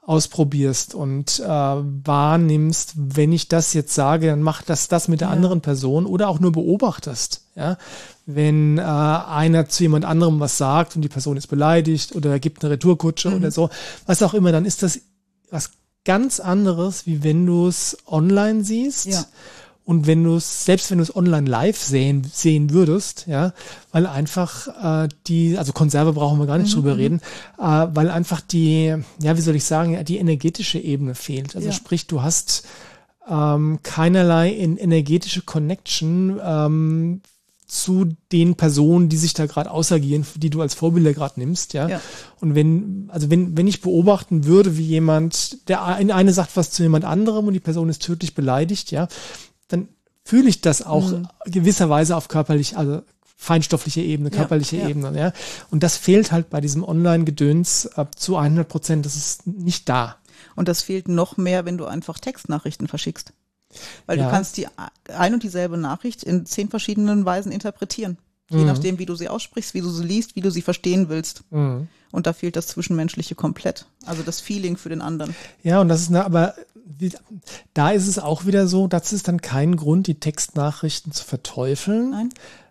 ausprobierst 0.02 0.94
und 0.94 1.40
äh, 1.40 1.46
wahrnimmst, 1.46 2.94
wenn 2.96 3.32
ich 3.32 3.48
das 3.48 3.74
jetzt 3.74 3.94
sage, 3.94 4.28
dann 4.28 4.40
mach 4.40 4.62
das 4.62 4.86
das 4.86 5.08
mit 5.08 5.20
der 5.20 5.28
ja. 5.28 5.34
anderen 5.34 5.60
Person 5.60 6.06
oder 6.06 6.28
auch 6.28 6.38
nur 6.38 6.52
beobachtest. 6.52 7.42
Ja, 7.56 7.76
wenn 8.24 8.78
äh, 8.78 8.82
einer 8.82 9.68
zu 9.68 9.82
jemand 9.82 10.04
anderem 10.04 10.38
was 10.38 10.56
sagt 10.56 10.94
und 10.94 11.02
die 11.02 11.08
Person 11.08 11.36
ist 11.36 11.48
beleidigt 11.48 12.14
oder 12.14 12.38
gibt 12.38 12.62
eine 12.62 12.74
Retourkutsche 12.74 13.30
mhm. 13.30 13.36
oder 13.36 13.50
so, 13.50 13.70
was 14.06 14.22
auch 14.22 14.34
immer, 14.34 14.52
dann 14.52 14.64
ist 14.64 14.82
das 14.82 15.00
was 15.50 15.70
ganz 16.04 16.40
anderes, 16.40 17.06
wie 17.06 17.22
wenn 17.22 17.46
du 17.46 17.68
es 17.68 17.96
online 18.06 18.64
siehst. 18.64 19.06
Ja. 19.06 19.24
Und 19.84 20.06
wenn 20.06 20.22
du 20.22 20.36
es, 20.36 20.66
selbst 20.66 20.90
wenn 20.90 20.98
du 20.98 21.02
es 21.02 21.16
online 21.16 21.48
live 21.48 21.78
sehen, 21.78 22.22
sehen 22.30 22.70
würdest, 22.70 23.24
ja, 23.26 23.54
weil 23.90 24.06
einfach 24.06 25.04
äh, 25.04 25.08
die, 25.26 25.56
also 25.56 25.72
Konserve 25.72 26.12
brauchen 26.12 26.38
wir 26.38 26.46
gar 26.46 26.58
nicht 26.58 26.70
mhm. 26.72 26.74
drüber 26.74 26.92
mhm. 26.92 27.00
reden, 27.00 27.20
äh, 27.58 27.86
weil 27.94 28.10
einfach 28.10 28.42
die, 28.42 28.94
ja, 29.22 29.36
wie 29.36 29.40
soll 29.40 29.56
ich 29.56 29.64
sagen, 29.64 30.04
die 30.04 30.18
energetische 30.18 30.78
Ebene 30.78 31.14
fehlt. 31.14 31.56
Also 31.56 31.68
ja. 31.68 31.72
sprich, 31.72 32.06
du 32.06 32.20
hast 32.20 32.66
ähm, 33.28 33.78
keinerlei 33.82 34.50
in 34.50 34.76
energetische 34.76 35.40
Connection 35.40 36.38
ähm, 36.42 37.22
zu 37.68 38.16
den 38.32 38.56
Personen, 38.56 39.10
die 39.10 39.18
sich 39.18 39.34
da 39.34 39.46
gerade 39.46 39.70
ausagieren, 39.70 40.26
die 40.36 40.48
du 40.48 40.62
als 40.62 40.74
Vorbilder 40.74 41.12
gerade 41.12 41.38
nimmst, 41.38 41.74
ja? 41.74 41.86
ja. 41.88 42.00
Und 42.40 42.54
wenn, 42.54 43.10
also 43.12 43.30
wenn, 43.30 43.56
wenn 43.58 43.66
ich 43.66 43.82
beobachten 43.82 44.46
würde, 44.46 44.78
wie 44.78 44.86
jemand, 44.86 45.68
der 45.68 45.84
eine 45.84 46.32
sagt 46.32 46.56
was 46.56 46.70
zu 46.70 46.82
jemand 46.82 47.04
anderem 47.04 47.46
und 47.46 47.52
die 47.52 47.60
Person 47.60 47.90
ist 47.90 48.02
tödlich 48.02 48.34
beleidigt, 48.34 48.90
ja, 48.90 49.06
dann 49.68 49.88
fühle 50.24 50.48
ich 50.48 50.62
das 50.62 50.80
auch 50.80 51.10
mhm. 51.10 51.28
gewisserweise 51.44 52.16
auf 52.16 52.28
körperlich, 52.28 52.78
also 52.78 53.02
feinstoffliche 53.36 54.00
Ebene, 54.00 54.30
körperliche 54.30 54.76
ja, 54.76 54.82
ja. 54.84 54.88
Ebene, 54.88 55.18
ja. 55.18 55.32
Und 55.70 55.82
das 55.82 55.98
fehlt 55.98 56.32
halt 56.32 56.48
bei 56.48 56.62
diesem 56.62 56.82
Online-Gedöns 56.82 57.84
äh, 57.96 58.06
zu 58.16 58.36
100 58.36 58.66
Prozent. 58.66 59.06
Das 59.06 59.14
ist 59.14 59.46
nicht 59.46 59.88
da. 59.88 60.16
Und 60.56 60.68
das 60.68 60.82
fehlt 60.82 61.06
noch 61.06 61.36
mehr, 61.36 61.66
wenn 61.66 61.78
du 61.78 61.84
einfach 61.84 62.18
Textnachrichten 62.18 62.88
verschickst. 62.88 63.32
Weil 64.06 64.18
ja. 64.18 64.24
du 64.24 64.30
kannst 64.30 64.56
die 64.56 64.66
ein 65.08 65.34
und 65.34 65.42
dieselbe 65.42 65.76
Nachricht 65.76 66.22
in 66.22 66.46
zehn 66.46 66.68
verschiedenen 66.68 67.24
Weisen 67.24 67.52
interpretieren. 67.52 68.18
Je 68.50 68.58
mhm. 68.58 68.66
nachdem, 68.66 68.98
wie 68.98 69.06
du 69.06 69.14
sie 69.14 69.28
aussprichst, 69.28 69.74
wie 69.74 69.82
du 69.82 69.90
sie 69.90 70.04
liest, 70.04 70.34
wie 70.34 70.40
du 70.40 70.50
sie 70.50 70.62
verstehen 70.62 71.08
willst. 71.08 71.42
Mhm. 71.50 71.88
Und 72.10 72.26
da 72.26 72.32
fehlt 72.32 72.56
das 72.56 72.68
Zwischenmenschliche 72.68 73.34
komplett. 73.34 73.86
Also 74.06 74.22
das 74.22 74.40
Feeling 74.40 74.78
für 74.78 74.88
den 74.88 75.02
anderen. 75.02 75.34
Ja, 75.62 75.80
und 75.80 75.88
das 75.88 76.00
ist, 76.00 76.08
eine, 76.08 76.24
aber 76.24 76.54
da 77.74 77.90
ist 77.90 78.08
es 78.08 78.18
auch 78.18 78.46
wieder 78.46 78.66
so, 78.66 78.86
das 78.86 79.12
ist 79.12 79.28
dann 79.28 79.42
kein 79.42 79.76
Grund, 79.76 80.06
die 80.06 80.18
Textnachrichten 80.18 81.12
zu 81.12 81.24
verteufeln. 81.24 82.10
Nein. 82.10 82.28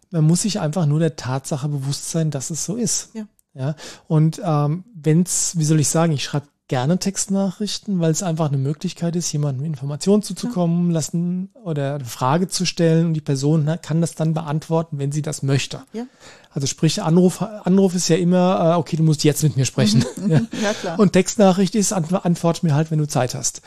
Man 0.10 0.24
muss 0.24 0.42
sich 0.44 0.60
einfach 0.60 0.88
nur 0.88 1.00
der 1.00 1.16
Tatsache 1.16 1.68
bewusst 1.68 2.10
sein, 2.10 2.32
dass 2.32 2.50
es 2.50 2.66
so 2.66 2.76
ist. 2.76 3.10
Ja. 3.14 3.28
Ja, 3.54 3.76
und 4.08 4.40
ähm, 4.44 4.84
wenn 4.94 5.24
es, 5.24 5.58
wie 5.58 5.66
soll 5.66 5.80
ich 5.80 5.90
sagen, 5.90 6.14
ich 6.14 6.24
schreibe 6.24 6.46
gerne 6.68 7.00
Textnachrichten, 7.00 8.00
weil 8.00 8.12
es 8.12 8.24
einfach 8.24 8.50
eine 8.50 8.58
Möglichkeit 8.58 9.16
ist, 9.16 9.32
jemandem 9.32 9.66
Informationen 9.66 10.22
zuzukommen 10.22 10.92
lassen 10.92 11.50
oder 11.54 11.96
eine 11.96 12.06
Frage 12.06 12.50
zu 12.50 12.66
stellen 12.66 13.08
und 13.08 13.14
die 13.14 13.22
Person 13.22 13.70
kann 13.82 14.02
das 14.02 14.16
dann 14.16 14.34
beantworten, 14.34 15.00
wenn 15.00 15.12
sie 15.12 15.22
das 15.22 15.44
möchte. 15.44 15.84
Ja. 15.94 16.06
Also 16.52 16.68
sprich, 16.68 17.02
Anruf, 17.02 17.42
Anruf 17.42 17.96
ist 17.96 18.10
ja 18.10 18.18
immer, 18.18 18.74
äh, 18.74 18.78
okay, 18.78 18.98
du 18.98 19.04
musst 19.04 19.24
jetzt 19.24 19.44
mit 19.44 19.56
mir 19.56 19.66
sprechen. 19.66 20.04
Mhm, 20.18 20.30
ja. 20.32 20.42
ja. 20.62 20.74
klar. 20.74 21.00
Und 21.00 21.14
Textnachricht 21.14 21.76
ist, 21.76 21.94
antwort 21.94 22.64
mir 22.64 22.74
halt, 22.74 22.92
wenn 22.92 23.00
du 23.00 23.08
Zeit 23.08 23.36
hast. 23.36 23.62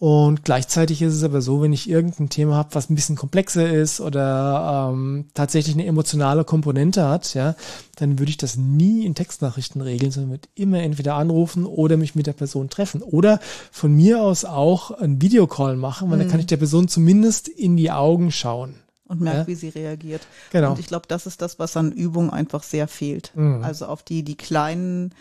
Und 0.00 0.44
gleichzeitig 0.44 1.02
ist 1.02 1.14
es 1.14 1.22
aber 1.22 1.40
so, 1.40 1.62
wenn 1.62 1.72
ich 1.72 1.88
irgendein 1.88 2.28
Thema 2.28 2.56
habe, 2.56 2.74
was 2.74 2.90
ein 2.90 2.96
bisschen 2.96 3.14
komplexer 3.14 3.72
ist 3.72 4.00
oder 4.00 4.90
ähm, 4.92 5.26
tatsächlich 5.34 5.76
eine 5.76 5.86
emotionale 5.86 6.44
Komponente 6.44 7.08
hat, 7.08 7.32
ja, 7.34 7.54
dann 7.96 8.18
würde 8.18 8.30
ich 8.30 8.36
das 8.36 8.56
nie 8.56 9.06
in 9.06 9.14
Textnachrichten 9.14 9.80
regeln, 9.80 10.10
sondern 10.10 10.32
würde 10.32 10.48
immer 10.56 10.80
entweder 10.80 11.14
anrufen 11.14 11.64
oder 11.64 11.96
mich 11.96 12.16
mit 12.16 12.26
der 12.26 12.32
Person 12.32 12.68
treffen. 12.68 13.02
Oder 13.02 13.38
von 13.70 13.94
mir 13.94 14.20
aus 14.20 14.44
auch 14.44 14.90
einen 14.90 15.22
Videocall 15.22 15.76
machen, 15.76 16.10
weil 16.10 16.16
mhm. 16.16 16.22
dann 16.22 16.30
kann 16.30 16.40
ich 16.40 16.46
der 16.46 16.56
Person 16.56 16.88
zumindest 16.88 17.46
in 17.46 17.76
die 17.76 17.92
Augen 17.92 18.32
schauen 18.32 18.74
und 19.06 19.20
merkt, 19.20 19.40
ja. 19.40 19.46
wie 19.46 19.54
sie 19.54 19.68
reagiert. 19.68 20.22
Genau. 20.50 20.72
Und 20.72 20.80
ich 20.80 20.86
glaube, 20.86 21.06
das 21.06 21.26
ist 21.26 21.40
das, 21.40 21.58
was 21.60 21.76
an 21.76 21.92
Übung 21.92 22.30
einfach 22.30 22.64
sehr 22.64 22.88
fehlt. 22.88 23.30
Mhm. 23.36 23.62
Also 23.62 23.86
auf 23.86 24.02
die, 24.02 24.24
die 24.24 24.36
kleinen 24.36 25.14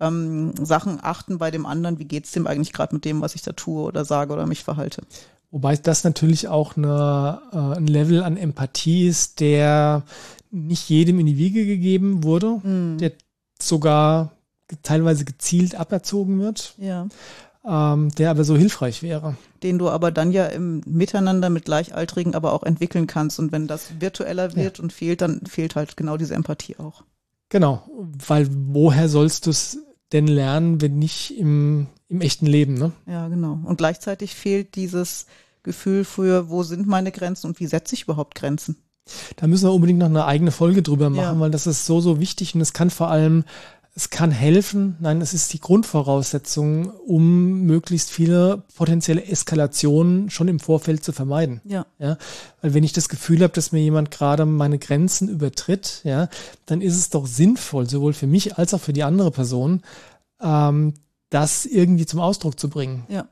ähm, 0.00 0.54
Sachen 0.56 0.98
achten 1.02 1.38
bei 1.38 1.50
dem 1.50 1.66
anderen, 1.66 1.98
wie 1.98 2.04
geht's 2.04 2.32
dem 2.32 2.46
eigentlich 2.46 2.72
gerade 2.72 2.94
mit 2.94 3.04
dem, 3.04 3.20
was 3.20 3.34
ich 3.34 3.42
da 3.42 3.52
tue 3.52 3.82
oder 3.82 4.04
sage 4.04 4.32
oder 4.32 4.46
mich 4.46 4.64
verhalte. 4.64 5.02
Wobei 5.50 5.76
das 5.76 6.04
natürlich 6.04 6.48
auch 6.48 6.76
eine, 6.76 7.40
äh, 7.52 7.76
ein 7.78 7.86
Level 7.86 8.22
an 8.22 8.36
Empathie 8.36 9.06
ist, 9.08 9.40
der 9.40 10.04
nicht 10.50 10.88
jedem 10.88 11.18
in 11.18 11.26
die 11.26 11.38
Wiege 11.38 11.66
gegeben 11.66 12.22
wurde, 12.22 12.60
mhm. 12.62 12.98
der 12.98 13.12
sogar 13.60 14.32
teilweise 14.82 15.24
gezielt 15.24 15.74
aberzogen 15.74 16.40
wird. 16.40 16.74
Ja. 16.78 17.08
Ähm, 17.62 18.08
der 18.16 18.30
aber 18.30 18.44
so 18.44 18.56
hilfreich 18.56 19.02
wäre. 19.02 19.36
Den 19.62 19.78
du 19.78 19.90
aber 19.90 20.10
dann 20.10 20.32
ja 20.32 20.46
im 20.46 20.80
Miteinander 20.86 21.50
mit 21.50 21.66
Gleichaltrigen 21.66 22.34
aber 22.34 22.54
auch 22.54 22.62
entwickeln 22.62 23.06
kannst. 23.06 23.38
Und 23.38 23.52
wenn 23.52 23.66
das 23.66 24.00
virtueller 24.00 24.56
wird 24.56 24.78
ja. 24.78 24.82
und 24.82 24.94
fehlt, 24.94 25.20
dann 25.20 25.42
fehlt 25.44 25.76
halt 25.76 25.96
genau 25.96 26.16
diese 26.16 26.34
Empathie 26.34 26.76
auch. 26.78 27.04
Genau, 27.50 27.82
weil 28.26 28.48
woher 28.50 29.08
sollst 29.08 29.44
du 29.44 29.50
es 29.50 29.78
denn 30.12 30.26
lernen, 30.26 30.80
wenn 30.80 30.98
nicht 30.98 31.38
im, 31.38 31.86
im 32.08 32.20
echten 32.20 32.46
Leben, 32.46 32.74
ne? 32.74 32.92
Ja, 33.06 33.28
genau. 33.28 33.60
Und 33.64 33.76
gleichzeitig 33.76 34.34
fehlt 34.34 34.74
dieses 34.74 35.26
Gefühl 35.62 36.04
für, 36.04 36.48
wo 36.48 36.62
sind 36.62 36.86
meine 36.86 37.12
Grenzen 37.12 37.46
und 37.46 37.60
wie 37.60 37.66
setze 37.66 37.94
ich 37.94 38.02
überhaupt 38.02 38.34
Grenzen? 38.34 38.76
Da 39.36 39.46
müssen 39.46 39.68
wir 39.68 39.72
unbedingt 39.72 39.98
noch 39.98 40.06
eine 40.06 40.24
eigene 40.24 40.50
Folge 40.50 40.82
drüber 40.82 41.10
machen, 41.10 41.36
ja. 41.36 41.40
weil 41.40 41.50
das 41.50 41.66
ist 41.66 41.86
so, 41.86 42.00
so 42.00 42.20
wichtig 42.20 42.54
und 42.54 42.60
es 42.60 42.72
kann 42.72 42.90
vor 42.90 43.08
allem 43.08 43.44
es 43.94 44.08
kann 44.08 44.30
helfen, 44.30 44.96
nein, 45.00 45.20
es 45.20 45.34
ist 45.34 45.52
die 45.52 45.60
Grundvoraussetzung, 45.60 46.90
um 46.90 47.62
möglichst 47.62 48.10
viele 48.10 48.62
potenzielle 48.76 49.24
Eskalationen 49.24 50.30
schon 50.30 50.48
im 50.48 50.60
Vorfeld 50.60 51.04
zu 51.04 51.12
vermeiden. 51.12 51.60
Ja. 51.64 51.86
ja 51.98 52.16
weil 52.62 52.74
wenn 52.74 52.84
ich 52.84 52.92
das 52.92 53.08
Gefühl 53.08 53.42
habe, 53.42 53.52
dass 53.52 53.72
mir 53.72 53.80
jemand 53.80 54.10
gerade 54.10 54.46
meine 54.46 54.78
Grenzen 54.78 55.28
übertritt, 55.28 56.02
ja, 56.04 56.28
dann 56.66 56.82
ist 56.82 56.96
es 56.96 57.10
doch 57.10 57.26
sinnvoll, 57.26 57.90
sowohl 57.90 58.12
für 58.12 58.28
mich 58.28 58.58
als 58.58 58.74
auch 58.74 58.80
für 58.80 58.92
die 58.92 59.02
andere 59.02 59.32
Person, 59.32 59.82
ähm, 60.40 60.94
das 61.28 61.66
irgendwie 61.66 62.06
zum 62.06 62.20
Ausdruck 62.20 62.58
zu 62.60 62.68
bringen. 62.68 63.04
Ja. 63.08 63.26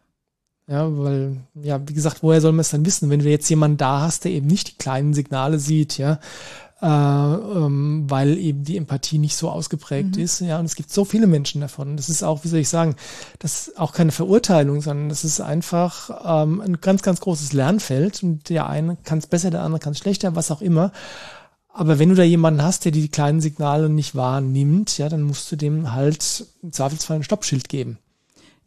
Ja, 0.66 0.98
weil, 0.98 1.38
ja, 1.54 1.80
wie 1.88 1.94
gesagt, 1.94 2.22
woher 2.22 2.42
soll 2.42 2.52
man 2.52 2.60
es 2.60 2.70
dann 2.70 2.84
wissen, 2.84 3.08
wenn 3.08 3.20
du 3.20 3.30
jetzt 3.30 3.48
jemanden 3.48 3.78
da 3.78 4.02
hast, 4.02 4.24
der 4.24 4.32
eben 4.32 4.46
nicht 4.46 4.68
die 4.68 4.76
kleinen 4.76 5.14
Signale 5.14 5.58
sieht, 5.58 5.96
ja, 5.96 6.20
äh, 6.80 6.86
ähm, 6.86 8.04
weil 8.08 8.38
eben 8.38 8.64
die 8.64 8.76
Empathie 8.76 9.18
nicht 9.18 9.36
so 9.36 9.50
ausgeprägt 9.50 10.16
mhm. 10.16 10.22
ist. 10.22 10.40
Ja, 10.40 10.58
und 10.58 10.64
es 10.64 10.76
gibt 10.76 10.92
so 10.92 11.04
viele 11.04 11.26
Menschen 11.26 11.60
davon. 11.60 11.96
Das 11.96 12.08
ist 12.08 12.22
auch, 12.22 12.44
wie 12.44 12.48
soll 12.48 12.60
ich 12.60 12.68
sagen, 12.68 12.94
das 13.40 13.68
ist 13.68 13.78
auch 13.78 13.92
keine 13.92 14.12
Verurteilung, 14.12 14.80
sondern 14.80 15.08
das 15.08 15.24
ist 15.24 15.40
einfach 15.40 16.10
ähm, 16.24 16.60
ein 16.60 16.80
ganz, 16.80 17.02
ganz 17.02 17.20
großes 17.20 17.52
Lernfeld. 17.52 18.22
Und 18.22 18.48
der 18.48 18.68
eine 18.68 18.96
kann 19.04 19.18
es 19.18 19.26
besser, 19.26 19.50
der 19.50 19.62
andere 19.62 19.80
kann 19.80 19.92
es 19.92 19.98
schlechter, 19.98 20.36
was 20.36 20.50
auch 20.50 20.62
immer. 20.62 20.92
Aber 21.68 21.98
wenn 21.98 22.08
du 22.08 22.14
da 22.14 22.24
jemanden 22.24 22.62
hast, 22.62 22.84
der 22.84 22.92
die 22.92 23.08
kleinen 23.08 23.40
Signale 23.40 23.88
nicht 23.88 24.14
wahrnimmt, 24.14 24.98
ja, 24.98 25.08
dann 25.08 25.22
musst 25.22 25.50
du 25.50 25.56
dem 25.56 25.92
halt 25.92 26.46
im 26.62 26.72
Zweifelsfall 26.72 27.16
ein 27.16 27.24
Stoppschild 27.24 27.68
geben. 27.68 27.98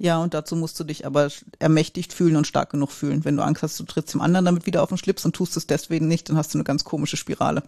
Ja, 0.01 0.17
und 0.17 0.33
dazu 0.33 0.55
musst 0.55 0.79
du 0.79 0.83
dich 0.83 1.05
aber 1.05 1.29
ermächtigt 1.59 2.11
fühlen 2.11 2.35
und 2.35 2.47
stark 2.47 2.71
genug 2.71 2.91
fühlen. 2.91 3.23
Wenn 3.23 3.37
du 3.37 3.43
Angst 3.43 3.61
hast, 3.61 3.79
du 3.79 3.83
trittst 3.83 4.15
dem 4.15 4.21
anderen 4.21 4.45
damit 4.45 4.65
wieder 4.65 4.81
auf 4.81 4.89
den 4.89 4.97
Schlips 4.97 5.25
und 5.25 5.35
tust 5.35 5.55
es 5.57 5.67
deswegen 5.67 6.07
nicht, 6.07 6.27
dann 6.27 6.37
hast 6.37 6.51
du 6.53 6.57
eine 6.57 6.63
ganz 6.63 6.83
komische 6.83 7.17
Spirale. 7.17 7.61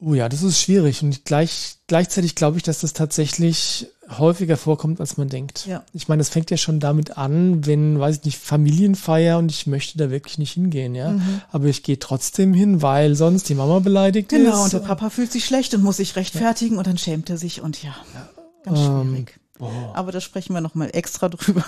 Oh 0.00 0.14
ja, 0.14 0.28
das 0.28 0.42
ist 0.42 0.60
schwierig. 0.60 1.00
Und 1.04 1.24
gleich, 1.24 1.76
gleichzeitig 1.86 2.34
glaube 2.34 2.56
ich, 2.56 2.64
dass 2.64 2.80
das 2.80 2.92
tatsächlich 2.92 3.86
häufiger 4.18 4.56
vorkommt, 4.56 4.98
als 4.98 5.16
man 5.16 5.28
denkt. 5.28 5.64
Ja. 5.66 5.84
Ich 5.92 6.08
meine, 6.08 6.18
das 6.18 6.28
fängt 6.28 6.50
ja 6.50 6.56
schon 6.56 6.80
damit 6.80 7.16
an, 7.16 7.64
wenn, 7.66 8.00
weiß 8.00 8.16
ich 8.16 8.24
nicht, 8.24 8.38
Familienfeier 8.38 9.38
und 9.38 9.52
ich 9.52 9.68
möchte 9.68 9.98
da 9.98 10.10
wirklich 10.10 10.38
nicht 10.38 10.54
hingehen, 10.54 10.96
ja. 10.96 11.12
Mhm. 11.12 11.42
Aber 11.52 11.66
ich 11.66 11.84
gehe 11.84 12.00
trotzdem 12.00 12.52
hin, 12.52 12.82
weil 12.82 13.14
sonst 13.14 13.48
die 13.48 13.54
Mama 13.54 13.78
beleidigt 13.78 14.28
genau, 14.28 14.42
ist. 14.42 14.50
Genau, 14.50 14.64
und 14.64 14.72
der 14.72 14.78
Papa 14.80 15.08
fühlt 15.08 15.30
sich 15.30 15.44
schlecht 15.44 15.72
und 15.72 15.84
muss 15.84 15.98
sich 15.98 16.16
rechtfertigen 16.16 16.74
ja. 16.74 16.78
und 16.78 16.86
dann 16.88 16.98
schämt 16.98 17.30
er 17.30 17.36
sich 17.36 17.60
und 17.60 17.80
ja, 17.80 17.94
ganz 18.64 18.80
ähm, 18.80 19.12
schwierig. 19.12 19.41
Oh. 19.58 19.70
Aber 19.94 20.12
da 20.12 20.20
sprechen 20.20 20.54
wir 20.54 20.60
nochmal 20.60 20.90
extra 20.92 21.28
drüber. 21.28 21.64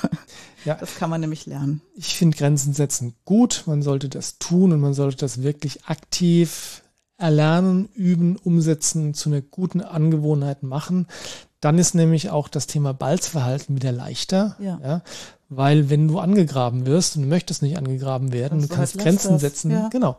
Ja. 0.65 0.75
Das 0.75 0.97
kann 0.97 1.11
man 1.11 1.21
nämlich 1.21 1.47
lernen. 1.47 1.83
Ich 1.95 2.17
finde 2.17 2.37
Grenzen 2.37 2.73
setzen 2.73 3.15
gut. 3.25 3.65
Man 3.67 3.83
sollte 3.83 4.09
das 4.09 4.39
tun 4.39 4.73
und 4.73 4.81
man 4.81 4.95
sollte 4.95 5.19
das 5.19 5.43
wirklich 5.43 5.85
aktiv 5.85 6.83
erlernen, 7.17 7.89
üben, 7.95 8.37
umsetzen, 8.37 9.15
zu 9.15 9.29
einer 9.29 9.41
guten 9.41 9.81
Angewohnheit 9.81 10.63
machen. 10.63 11.07
dann 11.61 11.79
ist 11.79 11.95
nämlich 11.95 12.31
auch 12.31 12.49
das 12.49 12.67
Thema 12.67 12.93
Balzverhalten 12.93 13.77
wieder 13.77 13.93
leichter. 13.93 14.57
Ja. 14.59 14.81
ja 14.83 15.03
weil 15.57 15.91
wenn 15.91 16.09
du 16.09 16.19
angegraben 16.19 16.87
wirst 16.87 17.17
und 17.17 17.23
du 17.23 17.29
möchtest 17.29 17.63
nicht 17.63 17.77
angegraben 17.77 18.33
werden, 18.33 18.57
Also 18.57 18.69
du 18.69 18.75
kannst 18.75 18.95
halt 18.95 19.05
Grenzen 19.05 19.39
setzen, 19.39 19.71
ja. 19.71 19.89
genau. 19.89 20.19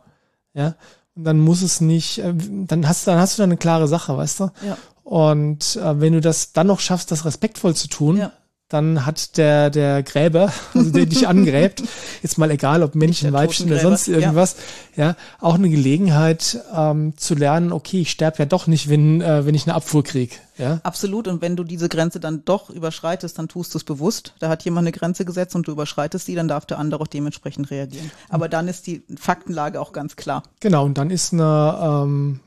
Ja. 0.53 0.75
Und 1.15 1.23
dann 1.23 1.39
muss 1.39 1.61
es 1.61 1.81
nicht, 1.81 2.19
äh, 2.19 2.33
dann 2.35 2.87
hast, 2.87 3.07
dann 3.07 3.19
hast 3.19 3.37
du 3.37 3.41
da 3.41 3.45
eine 3.45 3.57
klare 3.57 3.87
Sache, 3.87 4.17
weißt 4.17 4.41
du? 4.41 4.43
Ja. 4.65 4.77
Und 5.05 5.75
äh, 5.75 6.01
wenn 6.01 6.13
du 6.13 6.19
das 6.19 6.51
dann 6.51 6.65
noch 6.65 6.79
schaffst, 6.79 7.11
das 7.11 7.25
respektvoll 7.25 7.75
zu 7.75 7.87
tun, 7.87 8.17
Ja. 8.17 8.31
dann 8.69 9.05
hat 9.05 9.37
der, 9.37 9.69
der 9.69 10.01
Gräber, 10.01 10.51
also 10.73 10.89
der 10.89 11.05
dich 11.05 11.27
angräbt, 11.27 11.83
jetzt 12.23 12.39
mal 12.39 12.49
egal, 12.49 12.81
ob 12.81 12.95
Männchen, 12.95 13.31
Weibchen 13.31 13.67
oder 13.67 13.79
sonst 13.79 14.07
irgendwas, 14.07 14.55
ja. 14.95 15.15
auch 15.39 15.53
eine 15.53 15.69
Gelegenheit 15.69 16.59
ähm, 16.75 17.15
zu 17.17 17.35
lernen, 17.35 17.71
okay, 17.71 18.01
ich 18.01 18.09
sterbe 18.09 18.39
ja 18.39 18.45
doch 18.45 18.65
nicht, 18.65 18.89
wenn, 18.89 19.21
äh, 19.21 19.45
wenn 19.45 19.53
ich 19.53 19.67
eine 19.67 19.75
Abfuhr 19.75 20.03
krieg. 20.03 20.41
Ja. 20.57 20.79
Absolut. 20.81 21.27
Und 21.27 21.39
wenn 21.43 21.55
du 21.55 21.63
diese 21.63 21.87
Grenze 21.87 22.19
dann 22.19 22.43
doch 22.43 22.71
überschreitest, 22.71 23.37
dann 23.37 23.47
tust 23.47 23.75
du 23.75 23.77
es 23.77 23.83
bewusst. 23.83 24.33
Da 24.39 24.49
hat 24.49 24.63
jemand 24.65 24.87
eine 24.87 24.91
Grenze 24.91 25.23
gesetzt 25.23 25.53
und 25.53 25.67
du 25.67 25.71
überschreitest 25.73 26.25
sie, 26.25 26.33
dann 26.33 26.47
darf 26.47 26.65
der 26.65 26.79
andere 26.79 27.03
auch 27.03 27.07
dementsprechend 27.07 27.69
reagieren. 27.69 28.09
Aber 28.29 28.49
dann 28.49 28.67
ist 28.67 28.87
die 28.87 29.03
Faktenlage 29.19 29.79
auch 29.79 29.91
ganz 29.91 30.15
klar. 30.15 30.41
Genau, 30.61 30.83
und 30.83 30.97
dann 30.97 31.11
ist 31.11 31.31
eine 31.31 31.77
ähm, 31.79 32.39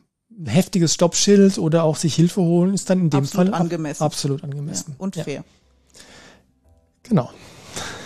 heftiges 0.47 0.95
Stoppschild 0.95 1.59
oder 1.59 1.85
auch 1.85 1.97
sich 1.97 2.15
Hilfe 2.15 2.41
holen, 2.41 2.75
ist 2.75 2.89
dann 2.91 3.01
in 3.01 3.11
dem 3.11 3.21
Absolut 3.25 3.49
Fall 3.51 3.61
angemessen. 3.61 4.03
absolut 4.03 4.41
Ja. 4.43 4.45
angemessen. 4.49 4.95
Und 4.99 5.17
ja. 5.17 5.25
fair. 5.25 5.45
Genau. 7.03 7.31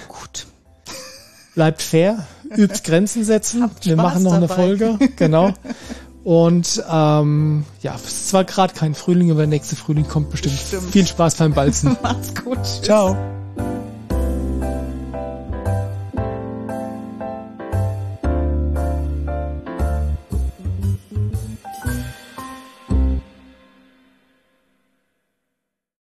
Gut. 0.08 0.46
Bleibt 1.54 1.82
fair, 1.82 2.26
übt 2.56 2.80
Grenzen 2.84 3.24
setzen. 3.24 3.62
Habt 3.62 3.84
Wir 3.84 3.94
Spaß 3.94 4.02
machen 4.02 4.22
noch 4.22 4.32
eine 4.32 4.46
dabei. 4.46 4.62
Folge, 4.62 4.98
genau. 5.16 5.52
Und 6.24 6.80
ähm, 6.88 7.64
ja, 7.80 7.96
es 7.96 8.04
ist 8.04 8.28
zwar 8.28 8.44
gerade 8.44 8.74
kein 8.74 8.94
Frühling, 8.94 9.32
aber 9.32 9.40
der 9.40 9.48
nächste 9.48 9.74
Frühling 9.74 10.06
kommt 10.06 10.30
bestimmt. 10.30 10.56
Bestimmt. 10.56 10.92
Viel 10.92 11.06
Spaß 11.06 11.34
beim 11.34 11.52
Balzen. 11.52 11.96
Macht's 12.02 12.32
gut. 12.34 12.58
Tschüss. 12.62 12.82
Ciao. 12.82 13.41